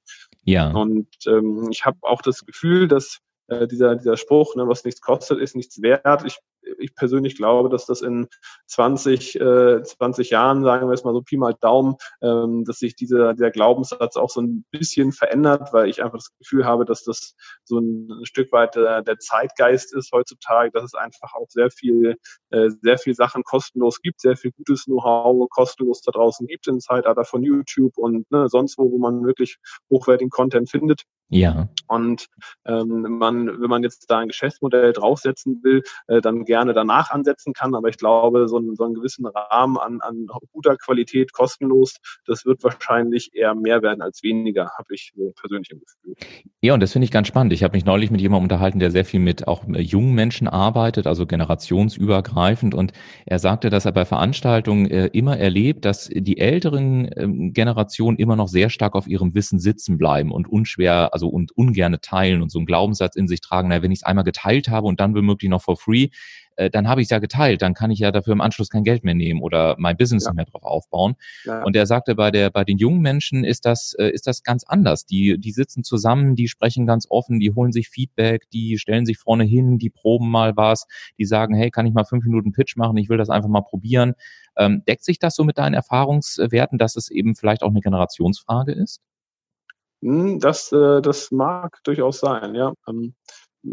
Ja. 0.43 0.71
Und 0.71 1.09
ähm, 1.27 1.67
ich 1.71 1.85
habe 1.85 1.97
auch 2.01 2.21
das 2.21 2.45
Gefühl, 2.45 2.87
dass 2.87 3.19
äh, 3.47 3.67
dieser, 3.67 3.95
dieser 3.95 4.17
Spruch, 4.17 4.55
ne, 4.55 4.67
was 4.67 4.85
nichts 4.85 5.01
kostet, 5.01 5.39
ist 5.39 5.55
nichts 5.55 5.81
wert. 5.81 6.23
Ich 6.25 6.37
ich 6.79 6.95
persönlich 6.95 7.35
glaube, 7.35 7.69
dass 7.69 7.85
das 7.85 8.01
in 8.01 8.27
20, 8.67 9.39
äh, 9.39 9.83
20 9.83 10.29
Jahren, 10.29 10.63
sagen 10.63 10.87
wir 10.87 10.93
es 10.93 11.03
mal 11.03 11.13
so 11.13 11.21
Pi 11.21 11.37
mal 11.37 11.53
Daumen, 11.59 11.95
ähm, 12.21 12.63
dass 12.65 12.79
sich 12.79 12.95
dieser, 12.95 13.33
dieser 13.33 13.51
Glaubenssatz 13.51 14.17
auch 14.17 14.29
so 14.29 14.41
ein 14.41 14.65
bisschen 14.71 15.11
verändert, 15.11 15.73
weil 15.73 15.89
ich 15.89 16.03
einfach 16.03 16.17
das 16.17 16.31
Gefühl 16.37 16.65
habe, 16.65 16.85
dass 16.85 17.03
das 17.03 17.35
so 17.63 17.79
ein, 17.79 18.09
ein 18.09 18.25
Stück 18.25 18.51
weit 18.51 18.75
äh, 18.75 19.03
der 19.03 19.19
Zeitgeist 19.19 19.93
ist 19.93 20.11
heutzutage, 20.11 20.71
dass 20.71 20.83
es 20.83 20.93
einfach 20.93 21.33
auch 21.33 21.49
sehr 21.49 21.71
viel, 21.71 22.17
äh, 22.49 22.69
sehr 22.81 22.97
viel 22.97 23.15
Sachen 23.15 23.43
kostenlos 23.43 24.01
gibt, 24.01 24.21
sehr 24.21 24.37
viel 24.37 24.51
gutes 24.51 24.85
Know-how 24.85 25.47
kostenlos 25.49 26.01
da 26.01 26.11
draußen 26.11 26.47
gibt 26.47 26.67
im 26.67 26.79
Zeitalter 26.79 27.25
von 27.25 27.43
YouTube 27.43 27.97
und 27.97 28.29
ne, 28.31 28.47
sonst 28.49 28.77
wo, 28.77 28.91
wo 28.91 28.97
man 28.97 29.25
wirklich 29.25 29.57
hochwertigen 29.89 30.29
Content 30.29 30.69
findet. 30.69 31.03
Ja. 31.29 31.69
Und 31.87 32.27
ähm, 32.65 33.17
man, 33.17 33.47
wenn 33.47 33.69
man 33.69 33.83
jetzt 33.83 34.09
da 34.09 34.19
ein 34.19 34.27
Geschäftsmodell 34.27 34.93
draufsetzen 34.93 35.61
will, 35.63 35.83
äh, 36.07 36.21
dann 36.21 36.45
gerne 36.45 36.73
danach 36.73 37.11
ansetzen 37.11 37.53
kann. 37.53 37.75
Aber 37.75 37.89
ich 37.89 37.97
glaube, 37.97 38.47
so, 38.47 38.57
ein, 38.57 38.75
so 38.75 38.83
einen 38.83 38.93
gewissen 38.93 39.25
Rahmen 39.25 39.77
an, 39.77 39.99
an 40.01 40.27
guter 40.51 40.77
Qualität, 40.77 41.33
kostenlos, 41.33 41.95
das 42.25 42.45
wird 42.45 42.63
wahrscheinlich 42.63 43.31
eher 43.33 43.55
mehr 43.55 43.81
werden 43.81 44.01
als 44.01 44.23
weniger, 44.23 44.71
habe 44.77 44.93
ich 44.93 45.11
so 45.15 45.33
persönlich 45.39 45.71
im 45.71 45.79
Gefühl. 45.79 46.15
Ja, 46.61 46.73
und 46.73 46.79
das 46.79 46.93
finde 46.93 47.05
ich 47.05 47.11
ganz 47.11 47.27
spannend. 47.27 47.53
Ich 47.53 47.63
habe 47.63 47.75
mich 47.75 47.85
neulich 47.85 48.11
mit 48.11 48.21
jemandem 48.21 48.45
unterhalten, 48.45 48.79
der 48.79 48.91
sehr 48.91 49.05
viel 49.05 49.19
mit 49.19 49.47
auch 49.47 49.63
jungen 49.67 50.13
Menschen 50.13 50.47
arbeitet, 50.47 51.07
also 51.07 51.25
generationsübergreifend. 51.25 52.75
Und 52.75 52.93
er 53.25 53.39
sagte, 53.39 53.69
dass 53.69 53.85
er 53.85 53.91
bei 53.91 54.05
Veranstaltungen 54.05 54.89
äh, 54.89 55.07
immer 55.07 55.37
erlebt, 55.37 55.85
dass 55.85 56.09
die 56.11 56.37
älteren 56.37 57.07
äh, 57.07 57.49
Generationen 57.51 58.17
immer 58.17 58.35
noch 58.35 58.47
sehr 58.47 58.69
stark 58.69 58.95
auf 58.95 59.07
ihrem 59.07 59.33
Wissen 59.33 59.59
sitzen 59.59 59.97
bleiben 59.97 60.31
und 60.31 60.47
unschwer, 60.47 61.12
also 61.13 61.27
und 61.27 61.51
ungerne 61.55 62.01
teilen 62.01 62.41
und 62.41 62.51
so 62.51 62.57
einen 62.57 62.65
Glaubenssatz 62.65 63.15
in 63.15 63.27
sich 63.27 63.39
tragen, 63.39 63.69
na, 63.69 63.81
wenn 63.81 63.91
ich 63.91 63.99
es 63.99 64.03
einmal 64.03 64.23
geteilt 64.23 64.67
habe 64.67 64.87
und 64.87 64.99
dann 64.99 65.15
womöglich 65.15 65.49
noch 65.49 65.61
for 65.61 65.77
free, 65.77 66.09
äh, 66.55 66.69
dann 66.69 66.87
habe 66.87 67.01
ich 67.01 67.05
es 67.05 67.11
ja 67.11 67.19
geteilt, 67.19 67.61
dann 67.61 67.75
kann 67.75 67.91
ich 67.91 67.99
ja 67.99 68.11
dafür 68.11 68.33
im 68.33 68.41
Anschluss 68.41 68.69
kein 68.69 68.83
Geld 68.83 69.03
mehr 69.03 69.13
nehmen 69.13 69.41
oder 69.41 69.75
mein 69.77 69.95
Business 69.95 70.25
ja. 70.25 70.31
nicht 70.31 70.37
mehr 70.37 70.45
drauf 70.45 70.63
aufbauen. 70.63 71.15
Ja. 71.45 71.63
Und 71.63 71.75
er 71.75 71.85
sagte, 71.85 72.15
bei 72.15 72.31
der, 72.31 72.49
bei 72.49 72.63
den 72.63 72.79
jungen 72.79 73.01
Menschen 73.01 73.43
ist 73.43 73.65
das, 73.65 73.93
äh, 73.99 74.09
ist 74.09 74.25
das 74.25 74.41
ganz 74.43 74.63
anders. 74.63 75.05
Die, 75.05 75.37
die 75.39 75.51
sitzen 75.51 75.83
zusammen, 75.83 76.35
die 76.35 76.47
sprechen 76.47 76.87
ganz 76.87 77.05
offen, 77.09 77.39
die 77.39 77.53
holen 77.53 77.71
sich 77.71 77.89
Feedback, 77.89 78.49
die 78.51 78.79
stellen 78.79 79.05
sich 79.05 79.19
vorne 79.19 79.43
hin, 79.43 79.77
die 79.77 79.91
proben 79.91 80.29
mal 80.29 80.57
was, 80.57 80.87
die 81.19 81.25
sagen, 81.25 81.55
hey, 81.55 81.69
kann 81.69 81.85
ich 81.85 81.93
mal 81.93 82.05
fünf 82.05 82.25
Minuten 82.25 82.53
Pitch 82.53 82.75
machen, 82.75 82.97
ich 82.97 83.09
will 83.09 83.17
das 83.17 83.29
einfach 83.29 83.49
mal 83.49 83.61
probieren. 83.61 84.13
Ähm, 84.57 84.83
deckt 84.87 85.03
sich 85.03 85.19
das 85.19 85.35
so 85.35 85.43
mit 85.43 85.59
deinen 85.59 85.75
Erfahrungswerten, 85.75 86.79
dass 86.79 86.95
es 86.95 87.09
eben 87.09 87.35
vielleicht 87.35 87.63
auch 87.63 87.69
eine 87.69 87.81
Generationsfrage 87.81 88.71
ist? 88.71 89.01
Hm, 90.03 90.39
das, 90.39 90.71
äh, 90.71 91.01
das 91.01 91.31
mag 91.31 91.79
durchaus 91.83 92.19
sein, 92.19 92.55
ja. 92.55 92.73
Ähm, 92.87 93.15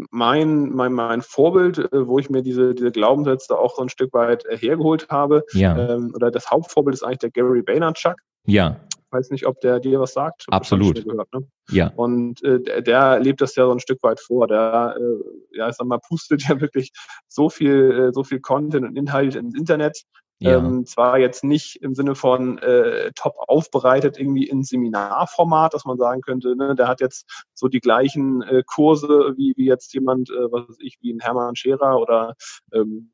mein, 0.09 0.69
mein, 0.69 0.93
mein 0.93 1.21
Vorbild, 1.21 1.77
äh, 1.77 2.07
wo 2.07 2.17
ich 2.19 2.29
mir 2.29 2.41
diese, 2.41 2.73
diese 2.73 2.91
Glaubenssätze 2.91 3.57
auch 3.57 3.75
so 3.75 3.81
ein 3.81 3.89
Stück 3.89 4.13
weit 4.13 4.45
äh, 4.45 4.57
hergeholt 4.57 5.09
habe, 5.09 5.43
ja. 5.51 5.77
ähm, 5.77 6.13
oder 6.15 6.31
das 6.31 6.49
Hauptvorbild 6.49 6.93
ist 6.93 7.03
eigentlich 7.03 7.19
der 7.19 7.31
Gary 7.31 7.61
Vaynerchuk. 7.67 8.15
Ja. 8.45 8.79
Ich 8.89 9.11
weiß 9.11 9.29
nicht, 9.31 9.45
ob 9.45 9.59
der 9.59 9.81
dir 9.81 9.99
was 9.99 10.13
sagt. 10.13 10.45
Absolut. 10.49 11.03
Gehört, 11.03 11.33
ne? 11.33 11.45
Ja. 11.69 11.91
Und 11.97 12.41
äh, 12.45 12.61
der, 12.61 12.81
der 12.81 13.19
lebt 13.19 13.41
das 13.41 13.57
ja 13.57 13.65
so 13.65 13.73
ein 13.73 13.81
Stück 13.81 14.01
weit 14.01 14.21
vor. 14.21 14.47
Der, 14.47 14.95
äh, 14.97 15.57
ja, 15.57 15.67
ich 15.67 15.75
sag 15.75 15.85
mal, 15.85 15.99
pustet 15.99 16.43
ja 16.47 16.61
wirklich 16.61 16.93
so 17.27 17.49
viel, 17.49 17.91
äh, 17.91 18.13
so 18.13 18.23
viel 18.23 18.39
Content 18.39 18.85
und 18.85 18.95
Inhalt 18.95 19.35
ins 19.35 19.53
Internet 19.53 20.03
ja. 20.41 20.57
Ähm, 20.57 20.85
zwar 20.87 21.19
jetzt 21.19 21.43
nicht 21.43 21.75
im 21.83 21.93
Sinne 21.93 22.15
von 22.15 22.57
äh, 22.57 23.11
top 23.13 23.35
aufbereitet 23.37 24.17
irgendwie 24.17 24.47
in 24.47 24.63
Seminarformat, 24.63 25.73
dass 25.73 25.85
man 25.85 25.97
sagen 25.97 26.21
könnte, 26.21 26.55
ne, 26.55 26.73
der 26.75 26.87
hat 26.87 26.99
jetzt 26.99 27.45
so 27.53 27.67
die 27.67 27.79
gleichen 27.79 28.41
äh, 28.41 28.63
Kurse 28.65 29.33
wie, 29.37 29.53
wie 29.55 29.67
jetzt 29.67 29.93
jemand, 29.93 30.31
äh, 30.31 30.51
was 30.51 30.67
weiß 30.67 30.77
ich, 30.79 30.97
wie 31.01 31.13
ein 31.13 31.19
Hermann 31.19 31.55
Scherer 31.55 31.99
oder 31.99 32.35
ähm, 32.73 33.11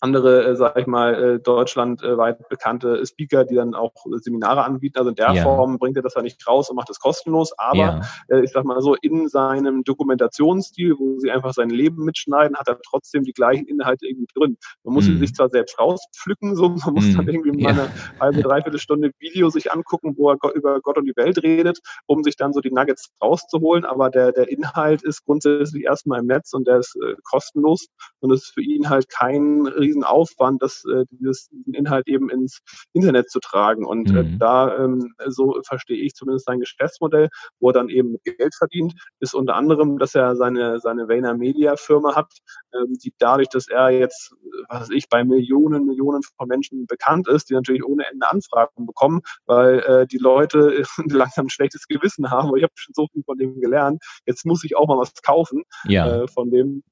andere, 0.00 0.44
äh, 0.44 0.56
sage 0.56 0.80
ich 0.80 0.86
mal, 0.86 1.14
äh, 1.14 1.40
deutschlandweit 1.40 2.48
bekannte 2.48 3.04
Speaker, 3.06 3.44
die 3.44 3.54
dann 3.54 3.74
auch 3.74 3.92
Seminare 4.16 4.64
anbieten. 4.64 4.98
Also 4.98 5.10
in 5.10 5.16
der 5.16 5.32
ja. 5.32 5.42
Form 5.42 5.78
bringt 5.78 5.96
er 5.96 6.02
das 6.02 6.14
ja 6.14 6.22
nicht 6.22 6.46
raus 6.46 6.70
und 6.70 6.76
macht 6.76 6.90
es 6.90 7.00
kostenlos, 7.00 7.52
aber 7.56 7.78
ja. 7.78 8.00
äh, 8.28 8.42
ich 8.42 8.50
sag 8.50 8.64
mal 8.64 8.80
so, 8.80 8.94
in 8.94 9.28
seinem 9.28 9.84
Dokumentationsstil, 9.84 10.96
wo 10.98 11.18
sie 11.18 11.30
einfach 11.30 11.52
sein 11.52 11.70
Leben 11.70 12.04
mitschneiden, 12.04 12.56
hat 12.56 12.68
er 12.68 12.78
trotzdem 12.88 13.24
die 13.24 13.32
gleichen 13.32 13.66
Inhalte 13.66 14.06
irgendwie 14.06 14.28
drin. 14.34 14.56
Man 14.84 14.94
muss 14.94 15.08
mhm. 15.08 15.18
sich 15.18 15.34
zwar 15.34 15.48
selbst 15.48 15.78
rauspflücken, 15.78 16.54
so 16.54 16.68
man 16.68 16.94
muss 16.94 17.04
mhm. 17.06 17.16
dann 17.16 17.28
irgendwie 17.28 17.62
mal 17.62 17.76
ja. 17.76 17.82
eine 17.82 17.90
halbe, 18.20 18.42
dreiviertel 18.42 18.78
Stunde 18.78 19.10
Video 19.18 19.50
sich 19.50 19.72
angucken, 19.72 20.14
wo 20.16 20.30
er 20.30 20.38
über 20.54 20.80
Gott 20.80 20.98
und 20.98 21.06
die 21.06 21.16
Welt 21.16 21.42
redet, 21.42 21.80
um 22.06 22.22
sich 22.22 22.36
dann 22.36 22.52
so 22.52 22.60
die 22.60 22.70
Nuggets 22.70 23.10
rauszuholen, 23.22 23.84
aber 23.84 24.10
der, 24.10 24.32
der 24.32 24.48
Inhalt 24.48 25.02
ist 25.02 25.24
grundsätzlich 25.24 25.84
erstmal 25.84 26.20
im 26.20 26.26
Netz 26.26 26.52
und 26.52 26.66
der 26.66 26.78
ist 26.78 26.96
äh, 26.96 27.14
kostenlos 27.24 27.86
und 28.20 28.32
es 28.32 28.44
ist 28.44 28.54
für 28.54 28.62
ihn 28.62 28.88
halt 28.88 29.08
kein 29.08 29.66
Riesenaufwand, 29.88 30.62
das, 30.62 30.84
äh, 30.84 31.04
dieses, 31.10 31.48
diesen 31.48 31.74
Inhalt 31.74 32.06
eben 32.06 32.30
ins 32.30 32.60
Internet 32.92 33.30
zu 33.30 33.40
tragen. 33.40 33.84
Und 33.84 34.10
äh, 34.10 34.22
mhm. 34.22 34.38
da, 34.38 34.84
ähm, 34.84 35.14
so 35.26 35.60
verstehe 35.66 35.98
ich 35.98 36.14
zumindest 36.14 36.46
sein 36.46 36.60
Geschäftsmodell, 36.60 37.28
wo 37.60 37.70
er 37.70 37.72
dann 37.72 37.88
eben 37.88 38.16
Geld 38.24 38.54
verdient, 38.54 38.94
ist 39.20 39.34
unter 39.34 39.54
anderem, 39.54 39.98
dass 39.98 40.14
er 40.14 40.36
seine, 40.36 40.78
seine 40.80 41.08
Vayner 41.08 41.34
Media 41.34 41.76
Firma 41.76 42.14
hat, 42.14 42.32
ähm, 42.74 42.94
die 43.02 43.12
dadurch, 43.18 43.48
dass 43.48 43.68
er 43.68 43.90
jetzt, 43.90 44.34
was 44.68 44.82
weiß 44.82 44.90
ich, 44.90 45.08
bei 45.08 45.24
Millionen, 45.24 45.86
Millionen 45.86 46.22
von 46.36 46.48
Menschen 46.48 46.86
bekannt 46.86 47.28
ist, 47.28 47.50
die 47.50 47.54
natürlich 47.54 47.84
ohne 47.84 48.06
Ende 48.10 48.30
Anfragen 48.30 48.86
bekommen, 48.86 49.20
weil 49.46 49.80
äh, 49.80 50.06
die 50.06 50.18
Leute 50.18 50.82
langsam 51.06 51.46
ein 51.46 51.50
schlechtes 51.50 51.86
Gewissen 51.88 52.30
haben, 52.30 52.54
ich 52.56 52.62
habe 52.62 52.72
schon 52.76 52.94
so 52.94 53.06
viel 53.12 53.22
von 53.24 53.38
dem 53.38 53.60
gelernt, 53.60 54.02
jetzt 54.26 54.44
muss 54.44 54.64
ich 54.64 54.76
auch 54.76 54.88
mal 54.88 54.98
was 54.98 55.12
kaufen 55.22 55.62
ja. 55.84 56.22
äh, 56.22 56.28
von 56.28 56.50
dem 56.50 56.82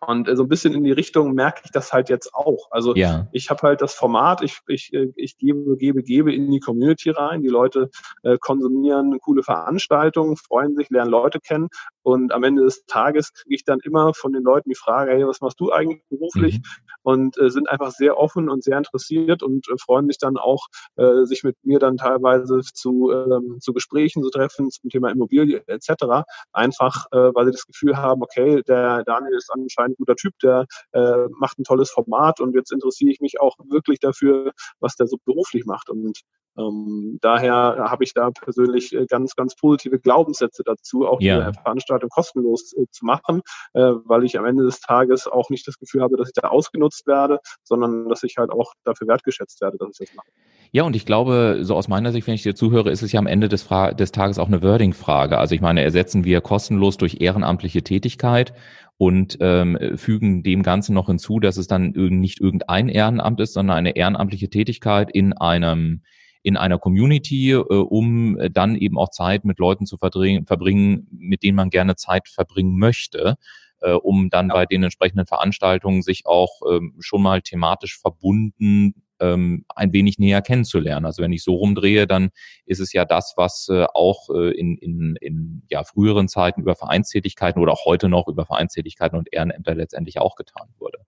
und 0.00 0.28
äh, 0.28 0.36
so 0.36 0.42
ein 0.42 0.48
bisschen 0.48 0.74
in 0.74 0.84
die 0.84 0.92
Richtung 0.92 1.32
merke 1.32 1.62
ich 1.64 1.70
das 1.70 1.92
halt 1.92 2.08
jetzt 2.08 2.34
auch. 2.34 2.68
Also 2.70 2.94
ja. 2.94 3.28
ich 3.32 3.50
habe 3.50 3.62
halt 3.62 3.80
das 3.80 3.94
Format, 3.94 4.42
ich, 4.42 4.58
ich, 4.68 4.92
äh, 4.92 5.08
ich 5.16 5.38
gebe, 5.38 5.76
gebe, 5.76 6.02
gebe 6.02 6.34
in 6.34 6.50
die 6.50 6.60
Community 6.60 7.10
rein. 7.10 7.42
Die 7.42 7.48
Leute 7.48 7.90
äh, 8.22 8.36
konsumieren 8.38 9.18
coole 9.20 9.42
Veranstaltungen, 9.42 10.36
freuen 10.36 10.76
sich, 10.76 10.90
lernen 10.90 11.10
Leute 11.10 11.40
kennen. 11.40 11.68
Und 12.06 12.32
am 12.32 12.44
Ende 12.44 12.62
des 12.62 12.86
Tages 12.86 13.32
kriege 13.32 13.56
ich 13.56 13.64
dann 13.64 13.80
immer 13.80 14.14
von 14.14 14.32
den 14.32 14.44
Leuten 14.44 14.68
die 14.68 14.76
Frage, 14.76 15.10
hey, 15.10 15.26
was 15.26 15.40
machst 15.40 15.58
du 15.58 15.72
eigentlich 15.72 16.04
beruflich? 16.08 16.58
Mhm. 16.58 16.62
Und 17.02 17.38
äh, 17.38 17.50
sind 17.50 17.68
einfach 17.68 17.90
sehr 17.90 18.16
offen 18.16 18.48
und 18.48 18.62
sehr 18.62 18.78
interessiert 18.78 19.42
und 19.42 19.68
äh, 19.68 19.74
freuen 19.76 20.06
sich 20.06 20.18
dann 20.18 20.36
auch, 20.36 20.68
äh, 20.94 21.24
sich 21.24 21.42
mit 21.42 21.56
mir 21.64 21.80
dann 21.80 21.96
teilweise 21.96 22.60
zu, 22.60 23.10
ähm, 23.10 23.58
zu 23.60 23.72
Gesprächen 23.72 24.22
zu 24.22 24.30
treffen 24.30 24.70
zum 24.70 24.88
Thema 24.88 25.10
Immobilie 25.10 25.64
etc. 25.66 26.22
Einfach, 26.52 27.06
äh, 27.10 27.34
weil 27.34 27.46
sie 27.46 27.52
das 27.52 27.66
Gefühl 27.66 27.96
haben, 27.96 28.22
okay, 28.22 28.62
der 28.62 29.02
Daniel 29.02 29.34
ist 29.34 29.50
anscheinend 29.52 29.94
ein 29.94 29.98
guter 29.98 30.14
Typ, 30.14 30.34
der 30.44 30.66
äh, 30.92 31.26
macht 31.40 31.58
ein 31.58 31.64
tolles 31.64 31.90
Format 31.90 32.38
und 32.38 32.54
jetzt 32.54 32.70
interessiere 32.70 33.10
ich 33.10 33.18
mich 33.18 33.40
auch 33.40 33.56
wirklich 33.68 33.98
dafür, 33.98 34.52
was 34.78 34.94
der 34.94 35.08
so 35.08 35.16
beruflich 35.24 35.66
macht. 35.66 35.90
Und 35.90 36.20
ähm, 36.58 37.18
daher 37.20 37.86
habe 37.90 38.04
ich 38.04 38.14
da 38.14 38.30
persönlich 38.30 38.94
äh, 38.94 39.06
ganz, 39.06 39.36
ganz 39.36 39.54
positive 39.54 39.98
Glaubenssätze 39.98 40.62
dazu, 40.64 41.06
auch 41.06 41.20
ja. 41.20 41.50
die 41.50 41.58
Veranstaltung 41.58 42.08
kostenlos 42.10 42.72
äh, 42.74 42.86
zu 42.90 43.04
machen, 43.04 43.42
äh, 43.74 43.80
weil 44.04 44.24
ich 44.24 44.38
am 44.38 44.44
Ende 44.44 44.64
des 44.64 44.80
Tages 44.80 45.26
auch 45.26 45.50
nicht 45.50 45.66
das 45.68 45.78
Gefühl 45.78 46.02
habe, 46.02 46.16
dass 46.16 46.28
ich 46.28 46.34
da 46.34 46.48
ausgenutzt 46.48 47.06
werde, 47.06 47.40
sondern 47.62 48.08
dass 48.08 48.22
ich 48.22 48.36
halt 48.38 48.50
auch 48.50 48.72
dafür 48.84 49.08
wertgeschätzt 49.08 49.60
werde, 49.60 49.76
dass 49.78 50.00
ich 50.00 50.08
das 50.08 50.16
mache. 50.16 50.28
Ja, 50.72 50.82
und 50.82 50.96
ich 50.96 51.06
glaube, 51.06 51.60
so 51.62 51.76
aus 51.76 51.88
meiner 51.88 52.12
Sicht, 52.12 52.26
wenn 52.26 52.34
ich 52.34 52.42
dir 52.42 52.54
zuhöre, 52.54 52.90
ist 52.90 53.02
es 53.02 53.12
ja 53.12 53.20
am 53.20 53.26
Ende 53.26 53.48
des, 53.48 53.62
Fra 53.62 53.92
des 53.92 54.12
Tages 54.12 54.38
auch 54.38 54.48
eine 54.48 54.62
Wording-Frage. 54.62 55.38
Also 55.38 55.54
ich 55.54 55.60
meine, 55.60 55.82
ersetzen 55.82 56.24
wir 56.24 56.40
kostenlos 56.40 56.96
durch 56.96 57.20
ehrenamtliche 57.20 57.82
Tätigkeit 57.82 58.52
und 58.98 59.38
ähm, 59.40 59.78
fügen 59.96 60.42
dem 60.42 60.62
Ganzen 60.62 60.94
noch 60.94 61.06
hinzu, 61.06 61.38
dass 61.38 61.56
es 61.56 61.66
dann 61.66 61.90
nicht 61.90 62.40
irgendein 62.40 62.88
Ehrenamt 62.88 63.40
ist, 63.40 63.52
sondern 63.52 63.76
eine 63.76 63.94
ehrenamtliche 63.94 64.48
Tätigkeit 64.48 65.10
in 65.12 65.32
einem 65.34 66.02
in 66.46 66.56
einer 66.56 66.78
Community, 66.78 67.50
äh, 67.50 67.58
um 67.58 68.38
dann 68.52 68.76
eben 68.76 68.98
auch 68.98 69.10
Zeit 69.10 69.44
mit 69.44 69.58
Leuten 69.58 69.84
zu 69.84 69.96
verbringen, 69.98 71.08
mit 71.10 71.42
denen 71.42 71.56
man 71.56 71.70
gerne 71.70 71.96
Zeit 71.96 72.28
verbringen 72.28 72.78
möchte, 72.78 73.34
äh, 73.80 73.90
um 73.90 74.30
dann 74.30 74.48
ja. 74.48 74.54
bei 74.54 74.66
den 74.66 74.84
entsprechenden 74.84 75.26
Veranstaltungen 75.26 76.02
sich 76.02 76.24
auch 76.24 76.60
ähm, 76.70 76.94
schon 77.00 77.20
mal 77.20 77.42
thematisch 77.42 77.98
verbunden 77.98 78.94
ähm, 79.18 79.64
ein 79.74 79.92
wenig 79.92 80.20
näher 80.20 80.40
kennenzulernen. 80.40 81.04
Also 81.04 81.20
wenn 81.20 81.32
ich 81.32 81.42
so 81.42 81.54
rumdrehe, 81.54 82.06
dann 82.06 82.30
ist 82.64 82.78
es 82.78 82.92
ja 82.92 83.04
das, 83.04 83.34
was 83.36 83.68
äh, 83.68 83.86
auch 83.92 84.30
äh, 84.30 84.52
in, 84.52 84.76
in, 84.76 85.16
in 85.20 85.62
ja, 85.68 85.82
früheren 85.82 86.28
Zeiten 86.28 86.60
über 86.60 86.76
Vereinstätigkeiten 86.76 87.60
oder 87.60 87.72
auch 87.72 87.86
heute 87.86 88.08
noch 88.08 88.28
über 88.28 88.46
Vereinstätigkeiten 88.46 89.18
und 89.18 89.32
Ehrenämter 89.32 89.74
letztendlich 89.74 90.20
auch 90.20 90.36
getan 90.36 90.68
wurde. 90.78 90.98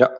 Ja, 0.00 0.10
ja. 0.10 0.18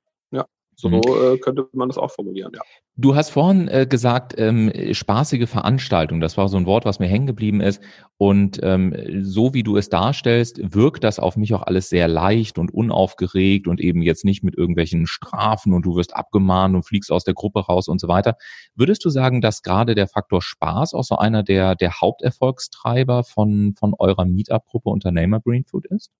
So 0.76 0.88
mhm. 0.88 0.96
äh, 0.96 1.38
könnte 1.38 1.68
man 1.72 1.88
das 1.88 1.98
auch 1.98 2.10
formulieren, 2.10 2.52
ja. 2.54 2.60
Du 2.96 3.16
hast 3.16 3.30
vorhin 3.30 3.66
äh, 3.66 3.86
gesagt, 3.90 4.34
ähm, 4.38 4.70
spaßige 4.92 5.48
Veranstaltung, 5.48 6.20
das 6.20 6.36
war 6.36 6.48
so 6.48 6.56
ein 6.56 6.66
Wort, 6.66 6.84
was 6.84 7.00
mir 7.00 7.08
hängen 7.08 7.26
geblieben 7.26 7.60
ist. 7.60 7.82
Und 8.18 8.60
ähm, 8.62 8.94
so 9.20 9.52
wie 9.52 9.64
du 9.64 9.76
es 9.76 9.88
darstellst, 9.88 10.60
wirkt 10.72 11.02
das 11.02 11.18
auf 11.18 11.36
mich 11.36 11.52
auch 11.54 11.62
alles 11.62 11.88
sehr 11.88 12.06
leicht 12.06 12.56
und 12.56 12.72
unaufgeregt 12.72 13.66
und 13.66 13.80
eben 13.80 14.00
jetzt 14.00 14.24
nicht 14.24 14.44
mit 14.44 14.56
irgendwelchen 14.56 15.08
Strafen 15.08 15.72
und 15.72 15.84
du 15.84 15.96
wirst 15.96 16.14
abgemahnt 16.14 16.76
und 16.76 16.84
fliegst 16.84 17.10
aus 17.10 17.24
der 17.24 17.34
Gruppe 17.34 17.66
raus 17.66 17.88
und 17.88 18.00
so 18.00 18.06
weiter. 18.06 18.36
Würdest 18.76 19.04
du 19.04 19.10
sagen, 19.10 19.40
dass 19.40 19.62
gerade 19.62 19.96
der 19.96 20.06
Faktor 20.06 20.40
Spaß 20.40 20.94
auch 20.94 21.02
so 21.02 21.16
einer 21.16 21.42
der, 21.42 21.74
der 21.74 22.00
Haupterfolgstreiber 22.00 23.24
von, 23.24 23.74
von 23.76 23.94
eurer 23.98 24.24
Meetup-Gruppe 24.24 24.90
Unternehmer 24.90 25.40
Green 25.40 25.64
Food 25.64 25.86
ist? 25.86 26.12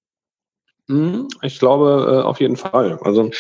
Mhm, 0.86 1.28
ich 1.40 1.58
glaube 1.58 2.20
äh, 2.20 2.22
auf 2.22 2.40
jeden 2.40 2.56
Fall. 2.56 2.98
Also 3.02 3.30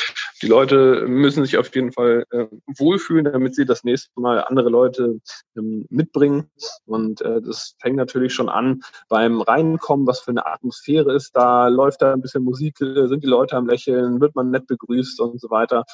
die 0.40 0.46
Leute 0.46 1.04
müssen 1.06 1.44
sich 1.44 1.58
auf 1.58 1.74
jeden 1.74 1.92
Fall 1.92 2.24
äh, 2.30 2.46
wohlfühlen, 2.78 3.26
damit 3.26 3.54
sie 3.54 3.66
das 3.66 3.84
nächste 3.84 4.18
Mal 4.18 4.42
andere 4.44 4.70
Leute 4.70 5.20
ähm, 5.54 5.84
mitbringen. 5.90 6.50
Und 6.86 7.20
äh, 7.20 7.42
das 7.42 7.74
fängt 7.80 7.96
natürlich 7.96 8.32
schon 8.32 8.48
an 8.48 8.80
beim 9.10 9.42
Reinkommen, 9.42 10.06
was 10.06 10.20
für 10.20 10.30
eine 10.30 10.46
Atmosphäre 10.46 11.12
ist 11.14 11.36
da, 11.36 11.68
läuft 11.68 12.00
da 12.00 12.14
ein 12.14 12.22
bisschen 12.22 12.44
Musik, 12.44 12.78
sind 12.78 13.22
die 13.22 13.28
Leute 13.28 13.56
am 13.56 13.66
Lächeln, 13.66 14.22
wird 14.22 14.34
man 14.34 14.50
nett 14.50 14.66
begrüßt 14.66 15.20
und 15.20 15.38
so 15.38 15.50
weiter. 15.50 15.84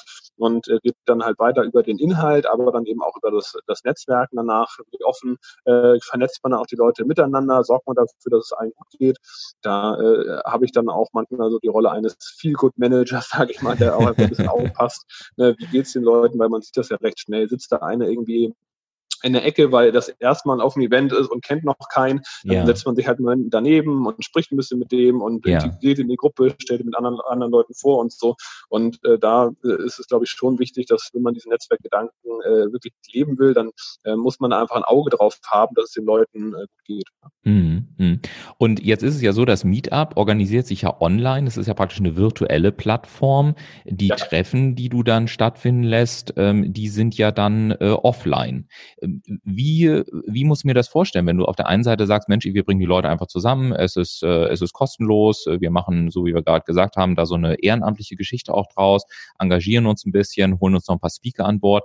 Und 0.41 0.67
äh, 0.69 0.79
geht 0.81 0.95
dann 1.05 1.23
halt 1.23 1.37
weiter 1.37 1.61
über 1.61 1.83
den 1.83 1.99
Inhalt, 1.99 2.47
aber 2.47 2.71
dann 2.71 2.85
eben 2.85 3.03
auch 3.03 3.15
über 3.15 3.29
das, 3.29 3.55
das 3.67 3.83
Netzwerken 3.83 4.37
danach. 4.37 4.75
Wie 4.91 5.03
offen 5.03 5.37
äh, 5.65 5.99
vernetzt 6.01 6.39
man 6.43 6.55
auch 6.55 6.65
die 6.65 6.75
Leute 6.75 7.05
miteinander, 7.05 7.63
sorgt 7.63 7.85
man 7.85 7.95
dafür, 7.95 8.31
dass 8.31 8.45
es 8.45 8.51
allen 8.53 8.71
gut 8.75 8.87
geht. 8.97 9.17
Da 9.61 9.99
äh, 9.99 10.41
habe 10.43 10.65
ich 10.65 10.71
dann 10.71 10.89
auch 10.89 11.09
manchmal 11.13 11.41
also 11.41 11.59
die 11.59 11.67
Rolle 11.67 11.91
eines 11.91 12.17
Feel-Good-Managers, 12.39 13.29
sage 13.37 13.51
ich 13.51 13.61
mal, 13.61 13.75
der 13.75 13.95
auch 13.95 14.07
ein 14.07 14.15
bisschen 14.15 14.47
aufpasst. 14.47 15.05
Ne, 15.37 15.55
wie 15.59 15.67
geht's 15.67 15.93
den 15.93 16.03
Leuten, 16.03 16.39
weil 16.39 16.49
man 16.49 16.63
sieht 16.63 16.75
das 16.75 16.89
ja 16.89 16.97
recht 16.97 17.19
schnell. 17.19 17.47
Sitzt 17.47 17.71
da 17.71 17.77
einer 17.77 18.07
irgendwie 18.07 18.55
in 19.23 19.33
der 19.33 19.45
Ecke, 19.45 19.71
weil 19.71 19.91
das 19.91 20.09
erstmal 20.09 20.61
auf 20.61 20.73
dem 20.73 20.83
Event 20.83 21.13
ist 21.13 21.27
und 21.27 21.43
kennt 21.43 21.63
noch 21.63 21.75
keinen. 21.93 22.21
Dann 22.43 22.57
ja. 22.57 22.65
setzt 22.65 22.85
man 22.85 22.95
sich 22.95 23.07
halt 23.07 23.19
mal 23.19 23.35
daneben 23.47 24.05
und 24.05 24.23
spricht 24.23 24.51
ein 24.51 24.57
bisschen 24.57 24.79
mit 24.79 24.91
dem 24.91 25.21
und 25.21 25.45
ja. 25.45 25.63
integriert 25.63 25.99
in 25.99 26.07
die 26.07 26.15
Gruppe, 26.15 26.55
stellt 26.59 26.85
mit 26.85 26.95
anderen, 26.95 27.19
anderen 27.21 27.51
Leuten 27.51 27.73
vor 27.73 27.99
und 27.99 28.11
so. 28.11 28.35
Und 28.69 29.03
äh, 29.05 29.17
da 29.17 29.51
äh, 29.63 29.85
ist 29.85 29.99
es, 29.99 30.07
glaube 30.07 30.25
ich, 30.25 30.31
schon 30.31 30.59
wichtig, 30.59 30.87
dass 30.87 31.09
wenn 31.13 31.21
man 31.21 31.33
diese 31.33 31.49
Netzwerkgedanken 31.49 32.41
äh, 32.45 32.71
wirklich 32.71 32.93
leben 33.11 33.37
will, 33.37 33.53
dann 33.53 33.71
äh, 34.03 34.15
muss 34.15 34.39
man 34.39 34.53
einfach 34.53 34.75
ein 34.75 34.83
Auge 34.83 35.11
drauf 35.11 35.39
haben, 35.47 35.75
dass 35.75 35.85
es 35.85 35.91
den 35.91 36.05
Leuten 36.05 36.53
äh, 36.53 36.57
gut 36.57 36.81
geht. 36.85 37.09
Mhm. 37.43 37.87
mhm. 37.97 38.19
Und 38.57 38.83
jetzt 38.83 39.03
ist 39.03 39.15
es 39.15 39.21
ja 39.21 39.33
so, 39.33 39.45
das 39.45 39.63
Meetup 39.63 40.17
organisiert 40.17 40.67
sich 40.67 40.83
ja 40.83 41.01
online. 41.01 41.45
Das 41.45 41.57
ist 41.57 41.67
ja 41.67 41.73
praktisch 41.73 41.99
eine 41.99 42.15
virtuelle 42.15 42.71
Plattform. 42.71 43.55
Die 43.85 44.07
ja. 44.07 44.15
Treffen, 44.15 44.75
die 44.75 44.89
du 44.89 45.03
dann 45.03 45.27
stattfinden 45.27 45.83
lässt, 45.83 46.33
ähm, 46.37 46.73
die 46.73 46.89
sind 46.89 47.17
ja 47.17 47.31
dann 47.31 47.71
äh, 47.71 47.89
offline 47.89 48.67
wie, 49.43 50.03
wie 50.27 50.45
muss 50.45 50.59
ich 50.59 50.65
mir 50.65 50.73
das 50.73 50.87
vorstellen, 50.87 51.25
wenn 51.27 51.37
du 51.37 51.45
auf 51.45 51.55
der 51.55 51.67
einen 51.67 51.83
Seite 51.83 52.05
sagst, 52.05 52.29
Mensch, 52.29 52.45
wir 52.45 52.63
bringen 52.63 52.79
die 52.79 52.85
Leute 52.85 53.09
einfach 53.09 53.27
zusammen, 53.27 53.71
es 53.71 53.95
ist, 53.95 54.23
äh, 54.23 54.45
es 54.45 54.61
ist 54.61 54.73
kostenlos, 54.73 55.45
wir 55.45 55.71
machen, 55.71 56.11
so 56.11 56.25
wie 56.25 56.33
wir 56.33 56.43
gerade 56.43 56.65
gesagt 56.65 56.97
haben, 56.97 57.15
da 57.15 57.25
so 57.25 57.35
eine 57.35 57.61
ehrenamtliche 57.61 58.15
Geschichte 58.15 58.53
auch 58.53 58.67
draus, 58.67 59.03
engagieren 59.39 59.85
uns 59.85 60.05
ein 60.05 60.11
bisschen, 60.11 60.59
holen 60.59 60.75
uns 60.75 60.87
noch 60.87 60.95
ein 60.95 60.99
paar 60.99 61.09
Speaker 61.09 61.45
an 61.45 61.59
Bord 61.59 61.83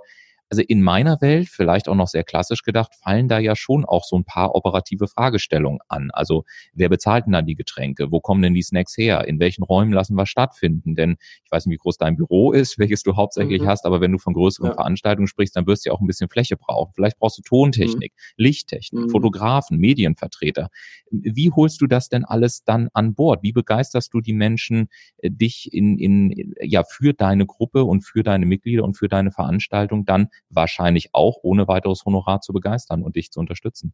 also 0.49 0.63
in 0.65 0.81
meiner 0.81 1.19
Welt, 1.21 1.49
vielleicht 1.49 1.89
auch 1.89 1.95
noch 1.95 2.07
sehr 2.07 2.23
klassisch 2.23 2.63
gedacht, 2.63 2.93
fallen 2.95 3.27
da 3.27 3.39
ja 3.39 3.55
schon 3.55 3.83
auch 3.83 4.03
so 4.05 4.17
ein 4.17 4.23
paar 4.23 4.55
operative 4.55 5.07
Fragestellungen 5.07 5.79
an. 5.89 6.09
Also 6.11 6.45
wer 6.73 6.89
bezahlt 6.89 7.25
denn 7.25 7.33
dann 7.33 7.45
die 7.45 7.55
Getränke? 7.55 8.11
Wo 8.11 8.21
kommen 8.21 8.41
denn 8.41 8.53
die 8.53 8.61
Snacks 8.61 8.97
her? 8.97 9.27
In 9.27 9.39
welchen 9.39 9.63
Räumen 9.63 9.91
lassen 9.91 10.15
wir 10.15 10.25
stattfinden? 10.25 10.95
Denn 10.95 11.17
ich 11.43 11.51
weiß 11.51 11.65
nicht, 11.65 11.73
wie 11.73 11.81
groß 11.81 11.97
dein 11.97 12.15
Büro 12.15 12.53
ist, 12.53 12.79
welches 12.79 13.03
du 13.03 13.15
hauptsächlich 13.15 13.61
mhm. 13.61 13.67
hast, 13.67 13.85
aber 13.85 13.99
wenn 13.99 14.11
du 14.11 14.17
von 14.19 14.33
größeren 14.33 14.69
ja. 14.69 14.75
Veranstaltungen 14.75 15.27
sprichst, 15.27 15.55
dann 15.55 15.67
wirst 15.67 15.85
du 15.85 15.89
ja 15.89 15.93
auch 15.93 16.01
ein 16.01 16.07
bisschen 16.07 16.29
Fläche 16.29 16.55
brauchen. 16.55 16.93
Vielleicht 16.95 17.19
brauchst 17.19 17.37
du 17.37 17.41
Tontechnik, 17.41 18.13
mhm. 18.13 18.43
Lichttechnik, 18.43 19.05
mhm. 19.05 19.09
Fotografen, 19.09 19.77
Medienvertreter. 19.77 20.69
Wie 21.11 21.51
holst 21.51 21.81
du 21.81 21.87
das 21.87 22.09
denn 22.09 22.23
alles 22.23 22.63
dann 22.63 22.89
an 22.93 23.15
Bord? 23.15 23.43
Wie 23.43 23.51
begeisterst 23.51 24.13
du 24.13 24.21
die 24.21 24.33
Menschen, 24.33 24.87
äh, 25.17 25.29
dich 25.29 25.73
in, 25.73 25.97
in, 25.97 26.53
ja, 26.61 26.83
für 26.83 27.13
deine 27.13 27.45
Gruppe 27.45 27.83
und 27.83 28.01
für 28.01 28.23
deine 28.23 28.45
Mitglieder 28.45 28.83
und 28.83 28.95
für 28.95 29.09
deine 29.09 29.31
Veranstaltung 29.31 30.05
dann 30.05 30.29
wahrscheinlich 30.49 31.09
auch 31.13 31.37
ohne 31.43 31.67
weiteres 31.67 32.05
Honorar 32.05 32.41
zu 32.41 32.53
begeistern 32.53 33.03
und 33.03 33.15
dich 33.15 33.31
zu 33.31 33.39
unterstützen. 33.39 33.93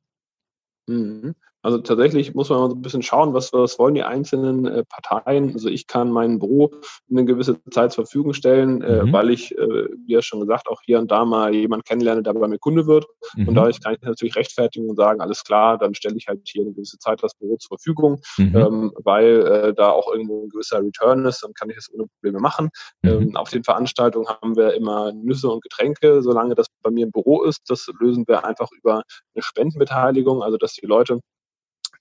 Mhm. 0.88 1.34
Also 1.64 1.78
tatsächlich 1.78 2.36
muss 2.36 2.50
man 2.50 2.60
mal 2.60 2.70
so 2.70 2.76
ein 2.76 2.82
bisschen 2.82 3.02
schauen, 3.02 3.34
was, 3.34 3.54
was 3.54 3.80
wollen 3.80 3.96
die 3.96 4.04
einzelnen 4.04 4.66
äh, 4.66 4.84
Parteien. 4.84 5.54
Also 5.54 5.70
ich 5.70 5.88
kann 5.88 6.12
mein 6.12 6.38
Büro 6.38 6.72
eine 7.10 7.24
gewisse 7.24 7.58
Zeit 7.72 7.94
zur 7.94 8.04
Verfügung 8.06 8.34
stellen, 8.34 8.82
äh, 8.82 9.04
mhm. 9.04 9.14
weil 9.14 9.30
ich, 9.30 9.58
äh, 9.58 9.88
wie 10.06 10.14
ja 10.14 10.22
schon 10.22 10.42
gesagt, 10.42 10.68
auch 10.68 10.82
hier 10.86 11.00
und 11.00 11.10
da 11.10 11.24
mal 11.24 11.56
jemand 11.56 11.86
kennenlerne, 11.86 12.22
der 12.22 12.34
bei 12.34 12.48
mir 12.50 12.60
Kunde 12.60 12.86
wird. 12.86 13.06
Mhm. 13.36 13.48
Und 13.48 13.56
dadurch 13.56 13.82
kann 13.82 13.94
ich 13.94 14.02
natürlich 14.02 14.36
rechtfertigen 14.36 14.90
und 14.90 14.98
sagen, 14.98 15.22
alles 15.22 15.46
klar, 15.46 15.78
dann 15.78 15.96
stelle 15.96 16.18
ich 16.18 16.28
halt 16.28 16.42
hier 16.44 16.64
eine 16.64 16.74
gewisse 16.74 16.98
Zeit 17.00 17.24
das 17.24 17.34
Büro 17.36 17.56
zur 17.56 17.78
Verfügung, 17.78 18.20
mhm. 18.38 18.56
ähm, 18.56 18.94
weil 19.02 19.46
äh, 19.46 19.74
da 19.74 19.90
auch 19.92 20.12
irgendwo 20.12 20.44
ein 20.44 20.50
gewisser 20.50 20.82
Return 20.82 21.26
ist, 21.26 21.44
dann 21.44 21.54
kann 21.54 21.70
ich 21.70 21.78
das 21.78 21.90
ohne 21.94 22.08
Probleme 22.08 22.40
machen. 22.40 22.70
Mhm. 23.04 23.10
Ähm, 23.10 23.36
auf 23.38 23.50
den 23.50 23.64
Veranstaltungen 23.64 24.28
haben 24.28 24.58
wir 24.58 24.74
immer 24.74 25.14
Nüsse 25.14 25.50
und 25.50 25.64
Getränke, 25.64 26.22
solange 26.22 26.56
das 26.56 26.68
bei 26.82 26.92
mir 26.92 27.06
im 27.06 27.12
Büro 27.12 27.44
ist. 27.44 27.62
Das 27.70 27.88
lösen 28.02 28.26
wir 28.28 28.44
einfach 28.44 28.68
über 28.78 29.04
eine 29.34 29.42
Spendenbeteiligung, 29.42 30.44
also 30.44 30.58
dass 30.58 30.74
die 30.74 30.86
Leute 30.86 31.20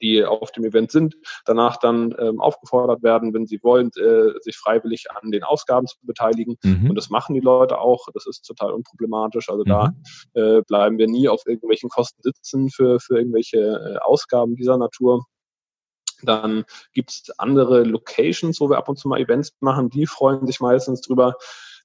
die 0.02 0.24
auf 0.24 0.52
dem 0.52 0.64
Event 0.64 0.90
sind, 0.90 1.16
danach 1.44 1.76
dann 1.78 2.14
ähm, 2.18 2.40
aufgefordert 2.40 3.02
werden, 3.02 3.32
wenn 3.32 3.46
sie 3.46 3.60
wollen, 3.62 3.90
äh, 3.96 4.38
sich 4.40 4.56
freiwillig 4.56 5.06
an 5.10 5.30
den 5.30 5.44
Ausgaben 5.44 5.86
zu 5.86 5.96
beteiligen. 6.02 6.56
Mhm. 6.62 6.90
Und 6.90 6.96
das 6.96 7.08
machen 7.08 7.34
die 7.34 7.40
Leute 7.40 7.78
auch. 7.78 8.08
Das 8.12 8.26
ist 8.26 8.42
total 8.42 8.72
unproblematisch. 8.72 9.48
Also 9.48 9.62
mhm. 9.64 9.68
da 9.68 9.92
äh, 10.34 10.62
bleiben 10.62 10.98
wir 10.98 11.06
nie 11.06 11.28
auf 11.28 11.46
irgendwelchen 11.46 11.88
Kosten 11.88 12.20
sitzen 12.22 12.70
für, 12.70 13.00
für 13.00 13.18
irgendwelche 13.18 13.58
äh, 13.58 13.98
Ausgaben 13.98 14.56
dieser 14.56 14.76
Natur. 14.76 15.24
Dann 16.22 16.64
gibt's 16.92 17.30
andere 17.38 17.82
Locations, 17.82 18.60
wo 18.60 18.70
wir 18.70 18.78
ab 18.78 18.88
und 18.88 18.98
zu 18.98 19.08
mal 19.08 19.20
Events 19.20 19.52
machen. 19.60 19.90
Die 19.90 20.06
freuen 20.06 20.46
sich 20.46 20.60
meistens 20.60 21.00
drüber, 21.00 21.34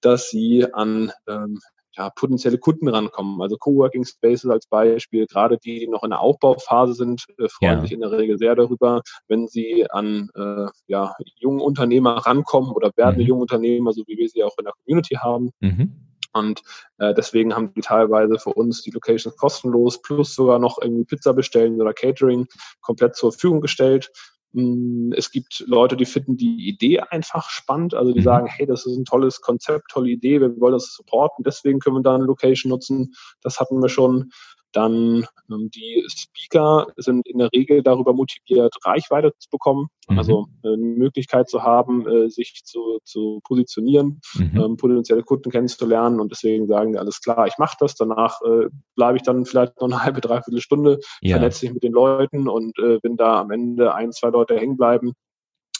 dass 0.01 0.30
sie 0.30 0.71
an 0.73 1.12
ähm, 1.27 1.60
ja, 1.97 2.10
potenzielle 2.12 2.57
Kunden 2.57 2.88
rankommen. 2.88 3.41
Also 3.41 3.57
Coworking 3.57 4.05
Spaces 4.05 4.49
als 4.49 4.67
Beispiel, 4.67 5.25
gerade 5.25 5.57
die, 5.57 5.79
die 5.79 5.88
noch 5.88 6.03
in 6.03 6.12
der 6.12 6.19
Aufbauphase 6.19 6.93
sind, 6.93 7.25
äh, 7.39 7.49
freuen 7.49 7.79
ja. 7.79 7.81
sich 7.81 7.91
in 7.91 8.01
der 8.01 8.12
Regel 8.12 8.38
sehr 8.38 8.55
darüber, 8.55 9.01
wenn 9.27 9.47
sie 9.47 9.89
an 9.89 10.29
äh, 10.36 10.67
ja, 10.88 11.15
jungen 11.38 11.60
Unternehmer 11.60 12.17
rankommen 12.17 12.71
oder 12.71 12.91
werdende 12.95 13.23
mhm. 13.23 13.29
junge 13.29 13.41
Unternehmer, 13.41 13.93
so 13.93 14.03
wie 14.07 14.17
wir 14.17 14.29
sie 14.29 14.43
auch 14.43 14.57
in 14.57 14.65
der 14.65 14.73
Community 14.83 15.15
haben. 15.15 15.51
Mhm. 15.60 16.07
Und 16.33 16.62
äh, 16.99 17.13
deswegen 17.15 17.55
haben 17.55 17.73
die 17.73 17.81
teilweise 17.81 18.38
für 18.38 18.53
uns 18.53 18.83
die 18.83 18.91
Locations 18.91 19.36
kostenlos 19.38 20.01
plus 20.01 20.36
sogar 20.36 20.60
noch 20.60 20.77
irgendwie 20.79 21.05
Pizza 21.05 21.33
bestellen 21.33 21.81
oder 21.81 21.93
Catering 21.93 22.47
komplett 22.81 23.15
zur 23.15 23.31
Verfügung 23.31 23.62
gestellt. 23.62 24.12
Mm, 24.58 25.13
es 25.15 25.30
gibt 25.30 25.63
Leute, 25.67 25.96
die 25.96 26.06
finden 26.06 26.36
die 26.36 26.67
Idee 26.67 27.00
einfach 27.00 27.52
spannend, 27.52 27.93
also 27.93 28.12
die 28.12 28.22
mhm. 28.22 28.24
sagen, 28.24 28.48
hey, 28.48 28.65
das 28.65 28.88
ist 28.88 28.98
ein 28.98 29.06
tolles 29.06 29.39
Konzept, 29.39 29.91
tolle 29.91 30.10
Idee, 30.10 30.41
wir 30.41 30.60
wollen 30.60 30.74
das 30.74 30.93
supporten, 30.93 31.43
deswegen 31.43 31.78
können 31.80 31.98
wir 31.98 32.02
da 32.02 32.15
eine 32.15 32.24
Location 32.24 32.72
nutzen. 32.72 33.13
Das 33.41 33.60
hatten 33.60 33.80
wir 33.80 33.89
schon. 33.89 34.32
Dann 34.78 35.26
ähm, 35.50 35.72
die 35.74 36.06
Speaker 36.08 36.86
sind 36.98 37.28
in 37.28 37.40
der 37.40 37.50
Regel 37.52 37.82
darüber 37.82 38.13
motiviert, 38.13 38.76
Reichweite 38.86 39.34
zu 39.40 39.50
bekommen, 39.50 39.88
mhm. 40.08 40.20
also 40.20 40.46
äh, 40.63 40.68
eine 40.68 40.78
Möglichkeit 40.78 41.50
zu 41.50 41.63
haben, 41.63 42.08
äh, 42.08 42.30
sich 42.30 42.62
zu, 42.63 43.00
zu 43.04 43.40
positionieren, 43.44 44.22
mhm. 44.36 44.52
ähm, 44.56 44.78
potenzielle 44.78 45.24
Kunden 45.24 45.50
kennenzulernen 45.50 46.20
und 46.20 46.32
deswegen 46.32 46.68
sagen 46.68 46.92
die, 46.92 47.00
alles 47.00 47.22
klar, 47.22 47.48
ich 47.48 47.58
mache 47.58 47.76
das, 47.80 47.96
danach 47.96 48.40
äh, 48.44 48.68
bleibe 48.96 49.18
ich 49.18 49.24
dann 49.24 49.46
vielleicht 49.46 49.82
noch 49.82 49.88
eine 49.88 50.00
halbe, 50.04 50.22
dreiviertel 50.22 50.62
Stunde, 50.62 51.00
ja. 51.22 51.38
vernetze 51.38 51.66
mich 51.66 51.74
mit 51.74 51.84
den 51.84 51.94
Leuten 51.94 52.48
und 52.48 52.78
äh, 52.78 53.00
wenn 53.02 53.18
da 53.18 53.42
am 53.42 53.50
Ende 53.50 53.96
ein, 53.96 54.12
zwei 54.12 54.30
Leute 54.30 54.58
hängen 54.58 54.78
bleiben, 54.78 55.13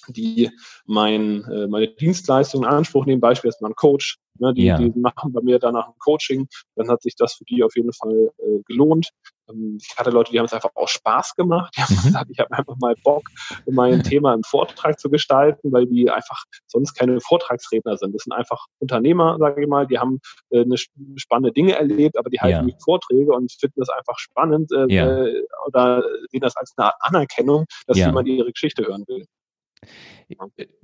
die 0.08 0.50
mein, 0.86 1.44
äh, 1.46 1.68
meine 1.68 1.88
Dienstleistung 1.88 2.64
in 2.64 2.70
Anspruch 2.70 3.06
nehmen, 3.06 3.22
beispielsweise 3.22 3.66
ein 3.66 3.76
Coach, 3.76 4.18
ne, 4.40 4.54
die, 4.54 4.66
ja. 4.66 4.78
die 4.78 4.92
machen 4.98 5.34
bei 5.34 5.42
mir 5.42 5.60
danach 5.60 5.88
ein 5.88 5.98
Coaching, 6.00 6.48
dann 6.76 6.90
hat 6.90 7.02
sich 7.02 7.16
das 7.16 7.34
für 7.34 7.46
die 7.46 7.64
auf 7.64 7.76
jeden 7.76 7.94
Fall 7.94 8.32
äh, 8.38 8.62
gelohnt. 8.66 9.10
Ähm, 9.50 9.78
ich 9.82 9.98
hatte 9.98 10.10
Leute, 10.10 10.32
die 10.32 10.40
haben 10.40 10.46
es 10.46 10.54
einfach 10.54 10.72
auch 10.76 10.88
Spaß 10.88 11.36
gemacht. 11.36 11.74
Die 11.78 11.82
haben 11.82 11.96
mhm. 11.96 12.04
gesagt, 12.04 12.32
ich 12.32 12.40
habe 12.40 12.52
einfach 12.52 12.76
mal 12.80 12.96
Bock, 13.04 13.30
mein 13.66 14.04
Thema 14.04 14.34
im 14.34 14.44
Vortrag 14.44 15.00
zu 15.00 15.10
gestalten, 15.10 15.72
weil 15.72 15.86
die 15.88 16.10
einfach 16.10 16.44
sonst 16.68 16.94
keine 16.94 17.20
Vortragsredner 17.20 17.98
sind. 17.98 18.14
Das 18.14 18.24
sind 18.24 18.34
einfach 18.34 18.66
Unternehmer, 18.80 19.38
sage 19.40 19.62
ich 19.62 19.68
mal, 19.68 19.88
die 19.88 20.00
haben 20.00 20.20
äh, 20.50 20.62
eine 20.62 20.78
spannende 21.16 21.52
Dinge 21.52 21.76
erlebt, 21.76 22.18
aber 22.18 22.30
die 22.30 22.40
halten 22.40 22.70
ja. 22.70 22.76
Vorträge 22.84 23.32
und 23.32 23.52
finden 23.52 23.80
das 23.80 23.90
einfach 23.90 24.18
spannend 24.20 24.72
äh, 24.72 24.94
ja. 24.94 25.26
Äh, 25.26 25.44
oder 25.66 26.04
sehen 26.32 26.42
das 26.42 26.56
als 26.56 26.74
eine 26.78 26.92
Anerkennung, 27.02 27.66
dass 27.86 27.98
jemand 27.98 28.28
ihre 28.28 28.52
Geschichte 28.52 28.86
hören 28.86 29.04
will. 29.08 29.26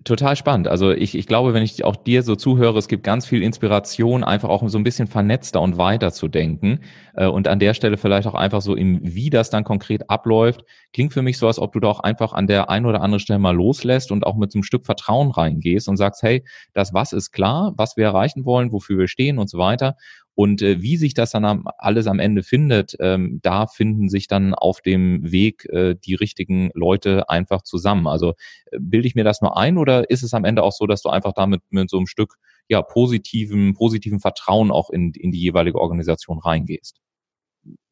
Total 0.06 0.36
spannend. 0.36 0.68
Also 0.68 0.92
ich, 0.92 1.16
ich 1.16 1.28
glaube, 1.28 1.54
wenn 1.54 1.64
ich 1.64 1.84
auch 1.84 1.96
dir 1.96 2.24
so 2.24 2.36
zuhöre, 2.36 2.78
es 2.78 2.88
gibt 2.88 3.04
ganz 3.04 3.26
viel 3.26 3.42
Inspiration, 3.42 4.24
einfach 4.24 4.50
auch 4.50 4.68
so 4.68 4.78
ein 4.78 4.84
bisschen 4.84 5.08
vernetzter 5.08 5.62
und 5.62 5.78
weiter 5.78 6.12
zu 6.12 6.28
denken. 6.28 6.80
Äh, 7.16 7.28
und 7.28 7.48
an 7.48 7.60
der 7.60 7.74
Stelle 7.74 7.98
vielleicht 7.98 8.28
auch 8.28 8.36
einfach 8.36 8.62
so 8.62 8.76
im, 8.76 9.00
wie 9.02 9.30
das 9.30 9.50
dann 9.50 9.64
konkret 9.64 10.10
abläuft, 10.10 10.64
klingt 10.94 11.14
für 11.14 11.22
mich 11.22 11.38
so, 11.38 11.48
als 11.48 11.60
ob 11.60 11.74
du 11.74 11.80
da 11.80 11.90
auch 11.90 12.00
einfach 12.02 12.34
an 12.34 12.48
der 12.48 12.70
einen 12.70 12.86
oder 12.86 13.02
anderen 13.02 13.20
Stelle 13.20 13.40
mal 13.40 13.56
loslässt 13.56 14.12
und 14.12 14.26
auch 14.26 14.36
mit 14.36 14.52
so 14.52 14.58
einem 14.58 14.64
Stück 14.64 14.86
Vertrauen 14.86 15.32
reingehst 15.32 15.88
und 15.90 15.98
sagst, 15.98 16.22
hey, 16.24 16.44
das 16.74 16.94
was 16.94 17.14
ist 17.14 17.32
klar, 17.32 17.74
was 17.78 17.98
wir 17.98 18.06
erreichen 18.06 18.46
wollen, 18.46 18.72
wofür 18.72 18.98
wir 18.98 19.08
stehen 19.08 19.40
und 19.40 19.50
so 19.50 19.58
weiter. 19.58 19.96
Und 20.36 20.62
äh, 20.62 20.82
wie 20.82 20.98
sich 20.98 21.14
das 21.14 21.32
dann 21.32 21.46
am, 21.46 21.68
alles 21.78 22.08
am 22.08 22.20
Ende 22.20 22.44
findet, 22.44 22.96
ähm, 23.00 23.40
da 23.44 23.68
finden 23.68 24.10
sich 24.10 24.28
dann 24.28 24.56
auf 24.56 24.82
dem 24.82 25.32
Weg 25.32 25.66
äh, 25.70 25.96
die 25.96 26.16
richtigen 26.16 26.72
Leute 26.74 27.30
einfach 27.30 27.62
zusammen. 27.62 28.08
Also 28.08 28.34
äh, 28.72 28.80
bilde 28.80 29.08
ich 29.08 29.16
mir 29.16 29.24
das 29.24 29.42
nur 29.42 29.58
ein 29.58 29.78
oder 29.78 30.10
ist 30.10 30.24
es 30.24 30.34
am 30.34 30.46
Ende 30.46 30.64
auch 30.64 30.72
so, 30.72 30.88
dass 30.88 31.04
du 31.04 31.10
einfach 31.10 31.34
damit 31.34 31.62
mit 31.70 31.90
so 31.90 31.98
einem 31.98 32.08
Stück 32.08 32.36
ja 32.68 32.82
positiven, 32.82 33.74
positiven 33.74 34.20
Vertrauen 34.20 34.72
auch 34.72 34.90
in, 34.90 35.12
in 35.14 35.32
die 35.32 35.40
jeweilige 35.40 35.80
Organisation 35.80 36.40
reingehst? 36.40 37.03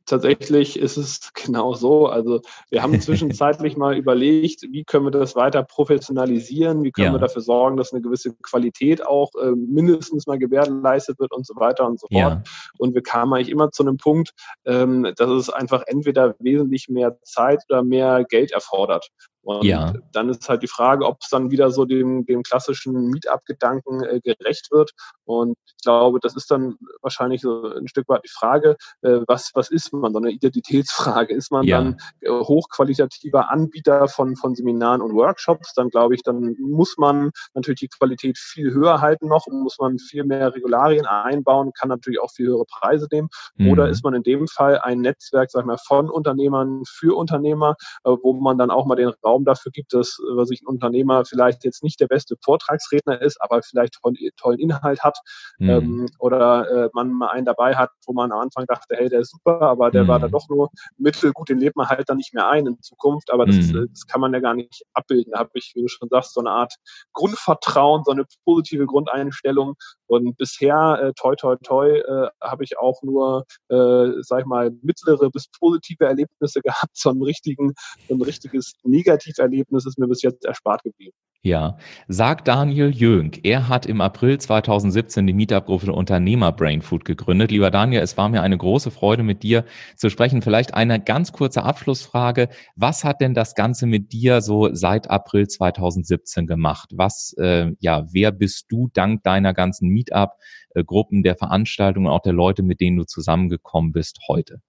Tatsächlich 0.05 0.77
ist 0.77 0.97
es 0.97 1.31
genau 1.33 1.73
so. 1.73 2.07
Also 2.07 2.41
wir 2.69 2.83
haben 2.83 2.99
zwischenzeitlich 3.01 3.77
mal 3.77 3.97
überlegt, 3.97 4.63
wie 4.71 4.83
können 4.83 5.05
wir 5.05 5.11
das 5.11 5.35
weiter 5.35 5.63
professionalisieren, 5.63 6.83
wie 6.83 6.91
können 6.91 7.07
ja. 7.07 7.13
wir 7.13 7.19
dafür 7.19 7.41
sorgen, 7.41 7.77
dass 7.77 7.93
eine 7.93 8.01
gewisse 8.01 8.33
Qualität 8.41 9.05
auch 9.05 9.31
äh, 9.41 9.51
mindestens 9.51 10.27
mal 10.27 10.37
gewährleistet 10.37 11.19
wird 11.19 11.31
und 11.33 11.45
so 11.45 11.55
weiter 11.55 11.85
und 11.87 11.99
so 11.99 12.07
fort. 12.07 12.33
Ja. 12.33 12.43
Und 12.77 12.93
wir 12.95 13.03
kamen 13.03 13.33
eigentlich 13.33 13.49
immer 13.49 13.71
zu 13.71 13.83
einem 13.83 13.97
Punkt, 13.97 14.31
ähm, 14.65 15.11
dass 15.15 15.29
es 15.29 15.49
einfach 15.49 15.83
entweder 15.87 16.35
wesentlich 16.39 16.89
mehr 16.89 17.17
Zeit 17.23 17.63
oder 17.69 17.83
mehr 17.83 18.25
Geld 18.27 18.51
erfordert. 18.51 19.09
Und 19.43 19.63
ja. 19.63 19.93
dann 20.13 20.29
ist 20.29 20.47
halt 20.47 20.61
die 20.61 20.67
Frage, 20.67 21.05
ob 21.05 21.17
es 21.21 21.29
dann 21.29 21.49
wieder 21.49 21.71
so 21.71 21.85
dem, 21.85 22.25
dem 22.25 22.43
klassischen 22.43 23.09
Meetup-Gedanken 23.09 24.03
äh, 24.03 24.19
gerecht 24.21 24.69
wird. 24.71 24.91
Und 25.23 25.57
ich 25.65 25.83
glaube, 25.83 26.19
das 26.21 26.35
ist 26.35 26.51
dann 26.51 26.75
wahrscheinlich 27.01 27.41
so 27.41 27.73
ein 27.73 27.87
Stück 27.87 28.07
weit 28.07 28.23
die 28.23 28.31
Frage, 28.31 28.77
äh, 29.01 29.21
was, 29.27 29.51
was 29.55 29.71
ist 29.71 29.93
man? 29.93 30.13
So 30.13 30.19
eine 30.19 30.31
Identitätsfrage. 30.31 31.33
Ist 31.33 31.51
man 31.51 31.65
ja. 31.65 31.77
dann 31.77 31.97
äh, 32.21 32.29
hochqualitativer 32.29 33.49
Anbieter 33.49 34.07
von, 34.07 34.35
von 34.35 34.53
Seminaren 34.53 35.01
und 35.01 35.15
Workshops? 35.15 35.73
Dann 35.73 35.89
glaube 35.89 36.13
ich, 36.13 36.21
dann 36.21 36.55
muss 36.59 36.97
man 36.97 37.31
natürlich 37.55 37.79
die 37.79 37.87
Qualität 37.87 38.37
viel 38.37 38.71
höher 38.73 39.01
halten 39.01 39.27
noch 39.27 39.47
und 39.47 39.61
muss 39.63 39.77
man 39.79 39.97
viel 39.97 40.23
mehr 40.23 40.53
Regularien 40.53 41.07
einbauen, 41.07 41.71
kann 41.73 41.89
natürlich 41.89 42.19
auch 42.19 42.31
viel 42.31 42.47
höhere 42.47 42.65
Preise 42.65 43.07
nehmen. 43.11 43.29
Mhm. 43.55 43.71
Oder 43.71 43.89
ist 43.89 44.03
man 44.03 44.13
in 44.13 44.23
dem 44.23 44.47
Fall 44.47 44.79
ein 44.79 45.01
Netzwerk, 45.01 45.49
sag 45.49 45.61
ich 45.61 45.65
mal, 45.65 45.77
von 45.77 46.09
Unternehmern 46.09 46.83
für 46.87 47.17
Unternehmer, 47.17 47.75
äh, 48.03 48.11
wo 48.21 48.33
man 48.33 48.59
dann 48.59 48.69
auch 48.69 48.85
mal 48.85 48.95
den 48.95 49.11
Raum 49.23 49.30
dafür 49.39 49.71
gibt, 49.71 49.93
dass 49.93 50.19
was 50.35 50.51
ich 50.51 50.61
ein 50.61 50.67
Unternehmer 50.67 51.25
vielleicht 51.25 51.63
jetzt 51.63 51.83
nicht 51.83 51.99
der 51.99 52.07
beste 52.07 52.35
Vortragsredner 52.43 53.21
ist, 53.21 53.41
aber 53.41 53.61
vielleicht 53.61 53.93
tollen, 54.01 54.15
tollen 54.37 54.59
Inhalt 54.59 55.03
hat 55.03 55.17
mhm. 55.57 55.69
ähm, 55.69 56.09
oder 56.19 56.85
äh, 56.85 56.89
man 56.93 57.11
mal 57.11 57.29
einen 57.29 57.45
dabei 57.45 57.75
hat, 57.75 57.91
wo 58.05 58.13
man 58.13 58.31
am 58.31 58.39
Anfang 58.39 58.65
dachte, 58.65 58.95
hey, 58.95 59.09
der 59.09 59.21
ist 59.21 59.31
super, 59.31 59.61
aber 59.61 59.91
der 59.91 60.03
mhm. 60.03 60.07
war 60.07 60.19
da 60.19 60.27
doch 60.27 60.47
nur 60.49 60.69
mittelgut, 60.97 61.49
den 61.49 61.59
lebt 61.59 61.75
man 61.75 61.87
halt 61.87 62.09
dann 62.09 62.17
nicht 62.17 62.33
mehr 62.33 62.47
ein 62.47 62.67
in 62.67 62.81
Zukunft, 62.81 63.31
aber 63.31 63.45
das, 63.45 63.55
mhm. 63.55 63.87
das 63.91 64.05
kann 64.07 64.21
man 64.21 64.33
ja 64.33 64.39
gar 64.39 64.53
nicht 64.53 64.83
abbilden. 64.93 65.31
Da 65.33 65.39
habe 65.39 65.51
ich, 65.53 65.71
wie 65.75 65.81
du 65.81 65.87
schon 65.87 66.09
sagst, 66.09 66.33
so 66.33 66.39
eine 66.39 66.51
Art 66.51 66.75
Grundvertrauen, 67.13 68.03
so 68.03 68.11
eine 68.11 68.25
positive 68.45 68.85
Grundeinstellung 68.85 69.75
und 70.11 70.35
bisher, 70.35 70.99
äh, 71.01 71.13
toi, 71.13 71.35
toi, 71.35 71.55
toi, 71.63 71.87
äh, 71.87 72.27
habe 72.41 72.65
ich 72.65 72.77
auch 72.77 73.01
nur, 73.01 73.45
äh, 73.69 74.21
sag 74.21 74.41
ich 74.41 74.45
mal, 74.45 74.69
mittlere 74.81 75.29
bis 75.29 75.47
positive 75.47 76.05
Erlebnisse 76.05 76.61
gehabt. 76.63 76.97
So 76.97 77.11
ein 77.11 77.21
richtigen, 77.21 77.73
so 78.09 78.15
ein 78.15 78.21
richtiges 78.21 78.73
Negativ 78.83 79.21
Negativerlebnis 79.21 79.85
ist 79.85 79.97
mir 79.97 80.07
bis 80.07 80.21
jetzt 80.21 80.45
erspart 80.45 80.83
geblieben. 80.83 81.15
Ja, 81.43 81.79
sagt 82.07 82.47
Daniel 82.47 82.91
Jönk. 82.91 83.39
Er 83.41 83.67
hat 83.67 83.87
im 83.87 83.99
April 83.99 84.37
2017 84.37 85.25
die 85.25 85.33
Meetup-Gruppe 85.33 85.91
Unternehmer 85.91 86.51
Brainfood 86.51 87.03
gegründet. 87.03 87.49
Lieber 87.49 87.71
Daniel, 87.71 88.03
es 88.03 88.15
war 88.15 88.29
mir 88.29 88.43
eine 88.43 88.59
große 88.59 88.91
Freude, 88.91 89.23
mit 89.23 89.41
dir 89.41 89.65
zu 89.95 90.11
sprechen. 90.11 90.43
Vielleicht 90.43 90.75
eine 90.75 90.99
ganz 90.99 91.31
kurze 91.31 91.63
Abschlussfrage. 91.63 92.49
Was 92.75 93.03
hat 93.03 93.21
denn 93.21 93.33
das 93.33 93.55
Ganze 93.55 93.87
mit 93.87 94.13
dir 94.13 94.41
so 94.41 94.69
seit 94.73 95.09
April 95.09 95.47
2017 95.47 96.45
gemacht? 96.45 96.91
Was, 96.93 97.33
äh, 97.39 97.71
ja, 97.79 98.05
wer 98.11 98.31
bist 98.31 98.67
du 98.69 98.91
dank 98.93 99.23
deiner 99.23 99.55
ganzen 99.55 99.89
Meetup-Gruppen, 100.01 101.23
der 101.23 101.35
Veranstaltungen, 101.35 102.07
auch 102.07 102.21
der 102.21 102.33
Leute, 102.33 102.63
mit 102.63 102.81
denen 102.81 102.97
du 102.97 103.05
zusammengekommen 103.05 103.91
bist 103.91 104.19
heute? 104.27 104.61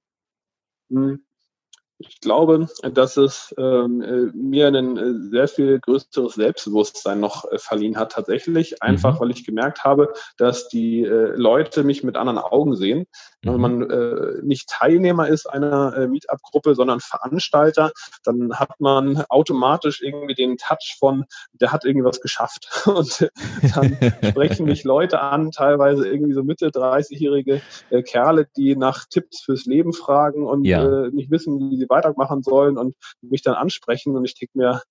Ich 2.09 2.21
glaube, 2.21 2.69
dass 2.95 3.17
es 3.17 3.55
ähm, 3.59 4.03
äh, 4.03 4.37
mir 4.37 4.69
ein 4.69 4.97
äh, 4.97 5.31
sehr 5.31 5.49
viel 5.49 5.79
größeres 5.79 6.35
Selbstbewusstsein 6.35 7.21
noch 7.21 7.51
äh, 7.51 7.59
verliehen 7.59 7.97
hat, 7.97 8.13
tatsächlich. 8.13 8.83
Einfach, 8.83 9.15
mhm. 9.15 9.21
weil 9.21 9.31
ich 9.31 9.45
gemerkt 9.45 9.85
habe, 9.85 10.13
dass 10.37 10.69
die 10.69 11.05
äh, 11.05 11.33
Leute 11.37 11.85
mich 11.85 12.03
mit 12.03 12.17
anderen 12.17 12.39
Augen 12.39 12.75
sehen. 12.75 13.07
Mhm. 13.43 13.53
Wenn 13.53 13.61
man 13.61 13.91
äh, 13.91 14.43
nicht 14.43 14.69
Teilnehmer 14.69 15.29
ist 15.29 15.47
einer 15.47 15.97
äh, 15.97 16.09
Meetup-Gruppe, 16.09 16.75
sondern 16.75 17.01
Veranstalter, 17.01 17.93
dann 18.25 18.59
hat 18.59 18.81
man 18.81 19.25
automatisch 19.29 20.03
irgendwie 20.03 20.35
den 20.35 20.57
Touch 20.57 20.97
von, 20.99 21.25
der 21.53 21.73
hat 21.73 21.85
irgendwie 21.85 22.07
was 22.07 22.21
geschafft. 22.21 22.83
Und 22.87 23.31
dann 23.75 23.97
sprechen 24.31 24.67
mich 24.67 24.83
Leute 24.85 25.21
an, 25.21 25.53
teilweise 25.53 26.09
irgendwie 26.09 26.33
so 26.33 26.43
Mitte 26.43 26.71
30-jährige 26.71 27.63
Kerle, 28.05 28.49
die 28.57 28.75
nach 28.77 29.05
Tipps 29.09 29.43
fürs 29.43 29.67
Leben 29.67 29.93
fragen 29.93 30.47
und 30.47 30.65
ja. 30.65 31.09
nicht 31.11 31.31
wissen, 31.31 31.71
wie 31.71 31.77
sie 31.77 31.87
weitermachen 31.93 32.43
sollen 32.43 32.77
und 32.79 32.97
mich 33.21 33.43
dann 33.43 33.55
ansprechen 33.55 34.17
und 34.17 34.25
ich 34.25 34.35
denke 34.35 34.59
mir, 34.59 34.83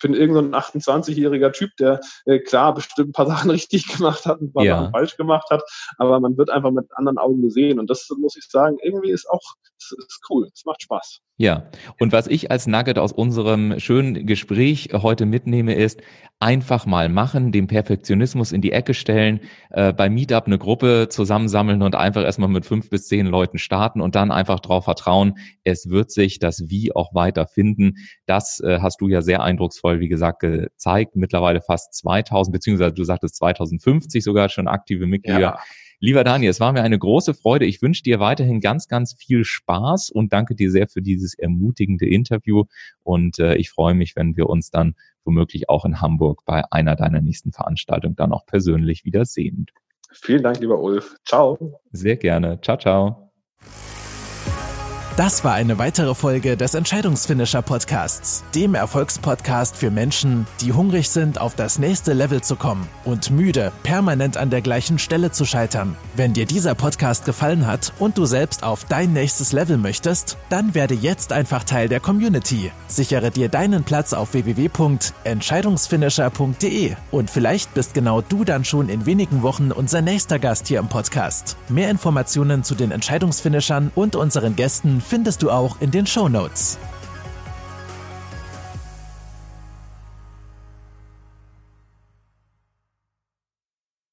bin 0.00 0.14
irgendein 0.14 0.60
so 0.60 0.90
28-jähriger 0.90 1.52
Typ, 1.52 1.70
der 1.78 2.00
äh, 2.26 2.40
klar 2.40 2.74
bestimmt 2.74 3.10
ein 3.10 3.12
paar 3.12 3.26
Sachen 3.28 3.50
richtig 3.50 3.86
gemacht 3.86 4.26
hat, 4.26 4.40
ein 4.40 4.52
paar 4.52 4.64
ja. 4.64 4.78
Sachen 4.78 4.92
falsch 4.92 5.16
gemacht 5.16 5.48
hat, 5.50 5.62
aber 5.98 6.20
man 6.20 6.36
wird 6.36 6.50
einfach 6.50 6.70
mit 6.70 6.86
anderen 6.94 7.18
Augen 7.18 7.42
gesehen. 7.42 7.78
Und 7.78 7.88
das 7.90 8.08
muss 8.18 8.36
ich 8.36 8.48
sagen, 8.48 8.78
irgendwie 8.82 9.10
ist 9.10 9.28
auch 9.28 9.42
ist, 9.80 9.92
ist 9.98 10.20
cool. 10.30 10.48
Es 10.52 10.64
macht 10.64 10.82
Spaß. 10.82 11.20
Ja, 11.36 11.70
und 11.98 12.12
was 12.12 12.26
ich 12.26 12.50
als 12.50 12.66
Nugget 12.66 12.98
aus 12.98 13.12
unserem 13.12 13.80
schönen 13.80 14.26
Gespräch 14.26 14.90
heute 14.92 15.24
mitnehme, 15.24 15.74
ist 15.74 16.02
einfach 16.38 16.86
mal 16.86 17.08
machen, 17.08 17.52
den 17.52 17.66
Perfektionismus 17.66 18.52
in 18.52 18.60
die 18.60 18.72
Ecke 18.72 18.94
stellen, 18.94 19.40
äh, 19.70 19.92
bei 19.92 20.10
Meetup 20.10 20.46
eine 20.46 20.58
Gruppe 20.58 21.08
zusammensammeln 21.08 21.82
und 21.82 21.94
einfach 21.94 22.24
erstmal 22.24 22.48
mit 22.48 22.66
fünf 22.66 22.90
bis 22.90 23.08
zehn 23.08 23.26
Leuten 23.26 23.58
starten 23.58 24.00
und 24.00 24.14
dann 24.14 24.30
einfach 24.30 24.60
darauf 24.60 24.84
vertrauen, 24.84 25.38
es 25.64 25.88
wird 25.88 26.10
sich 26.10 26.38
das 26.38 26.68
Wie 26.68 26.94
auch 26.94 27.14
weiter 27.14 27.46
finden. 27.46 27.96
Das 28.26 28.60
äh, 28.60 28.80
hast 28.80 29.00
du 29.00 29.08
ja 29.08 29.22
sehr 29.22 29.42
eindrucksvoll, 29.42 29.89
wie 29.98 30.08
gesagt, 30.08 30.40
gezeigt. 30.40 31.16
Mittlerweile 31.16 31.60
fast 31.60 31.94
2000, 31.94 32.52
beziehungsweise 32.52 32.94
du 32.94 33.02
sagtest 33.02 33.36
2050 33.36 34.22
sogar 34.22 34.48
schon 34.48 34.68
aktive 34.68 35.06
Mitglieder. 35.06 35.40
Ja. 35.40 35.58
Lieber 36.02 36.24
Daniel, 36.24 36.50
es 36.50 36.60
war 36.60 36.72
mir 36.72 36.82
eine 36.82 36.98
große 36.98 37.34
Freude. 37.34 37.66
Ich 37.66 37.82
wünsche 37.82 38.02
dir 38.02 38.20
weiterhin 38.20 38.60
ganz, 38.60 38.88
ganz 38.88 39.14
viel 39.14 39.44
Spaß 39.44 40.10
und 40.10 40.32
danke 40.32 40.54
dir 40.54 40.70
sehr 40.70 40.88
für 40.88 41.02
dieses 41.02 41.34
ermutigende 41.34 42.08
Interview. 42.08 42.64
Und 43.02 43.38
äh, 43.38 43.56
ich 43.56 43.70
freue 43.70 43.94
mich, 43.94 44.16
wenn 44.16 44.36
wir 44.36 44.48
uns 44.48 44.70
dann 44.70 44.94
womöglich 45.24 45.68
auch 45.68 45.84
in 45.84 46.00
Hamburg 46.00 46.44
bei 46.46 46.62
einer 46.70 46.96
deiner 46.96 47.20
nächsten 47.20 47.52
Veranstaltungen 47.52 48.16
dann 48.16 48.32
auch 48.32 48.46
persönlich 48.46 49.04
wiedersehen. 49.04 49.66
Vielen 50.12 50.42
Dank, 50.42 50.60
lieber 50.60 50.80
Ulf. 50.80 51.16
Ciao. 51.26 51.80
Sehr 51.92 52.16
gerne. 52.16 52.60
Ciao, 52.62 52.78
ciao. 52.78 53.29
Das 55.20 55.44
war 55.44 55.52
eine 55.52 55.76
weitere 55.76 56.14
Folge 56.14 56.56
des 56.56 56.72
Entscheidungsfinisher 56.72 57.60
Podcasts, 57.60 58.42
dem 58.54 58.74
Erfolgspodcast 58.74 59.76
für 59.76 59.90
Menschen, 59.90 60.46
die 60.62 60.72
hungrig 60.72 61.10
sind, 61.10 61.38
auf 61.38 61.54
das 61.54 61.78
nächste 61.78 62.14
Level 62.14 62.40
zu 62.40 62.56
kommen 62.56 62.88
und 63.04 63.30
müde, 63.30 63.70
permanent 63.82 64.38
an 64.38 64.48
der 64.48 64.62
gleichen 64.62 64.98
Stelle 64.98 65.30
zu 65.30 65.44
scheitern. 65.44 65.94
Wenn 66.16 66.32
dir 66.32 66.46
dieser 66.46 66.74
Podcast 66.74 67.26
gefallen 67.26 67.66
hat 67.66 67.92
und 67.98 68.16
du 68.16 68.24
selbst 68.24 68.62
auf 68.62 68.86
dein 68.86 69.12
nächstes 69.12 69.52
Level 69.52 69.76
möchtest, 69.76 70.38
dann 70.48 70.74
werde 70.74 70.94
jetzt 70.94 71.34
einfach 71.34 71.64
Teil 71.64 71.90
der 71.90 72.00
Community. 72.00 72.72
Sichere 72.86 73.30
dir 73.30 73.50
deinen 73.50 73.84
Platz 73.84 74.14
auf 74.14 74.32
www.entscheidungsfinisher.de 74.32 76.96
und 77.10 77.30
vielleicht 77.30 77.74
bist 77.74 77.92
genau 77.92 78.22
du 78.22 78.44
dann 78.44 78.64
schon 78.64 78.88
in 78.88 79.04
wenigen 79.04 79.42
Wochen 79.42 79.70
unser 79.70 80.00
nächster 80.00 80.38
Gast 80.38 80.66
hier 80.66 80.78
im 80.78 80.88
Podcast. 80.88 81.58
Mehr 81.68 81.90
Informationen 81.90 82.64
zu 82.64 82.74
den 82.74 82.90
Entscheidungsfinishern 82.90 83.92
und 83.94 84.16
unseren 84.16 84.56
Gästen 84.56 85.02
findest 85.10 85.42
du 85.42 85.50
auch 85.50 85.80
in 85.80 85.90
den 85.90 86.06
Show 86.06 86.28
Notes. 86.28 86.78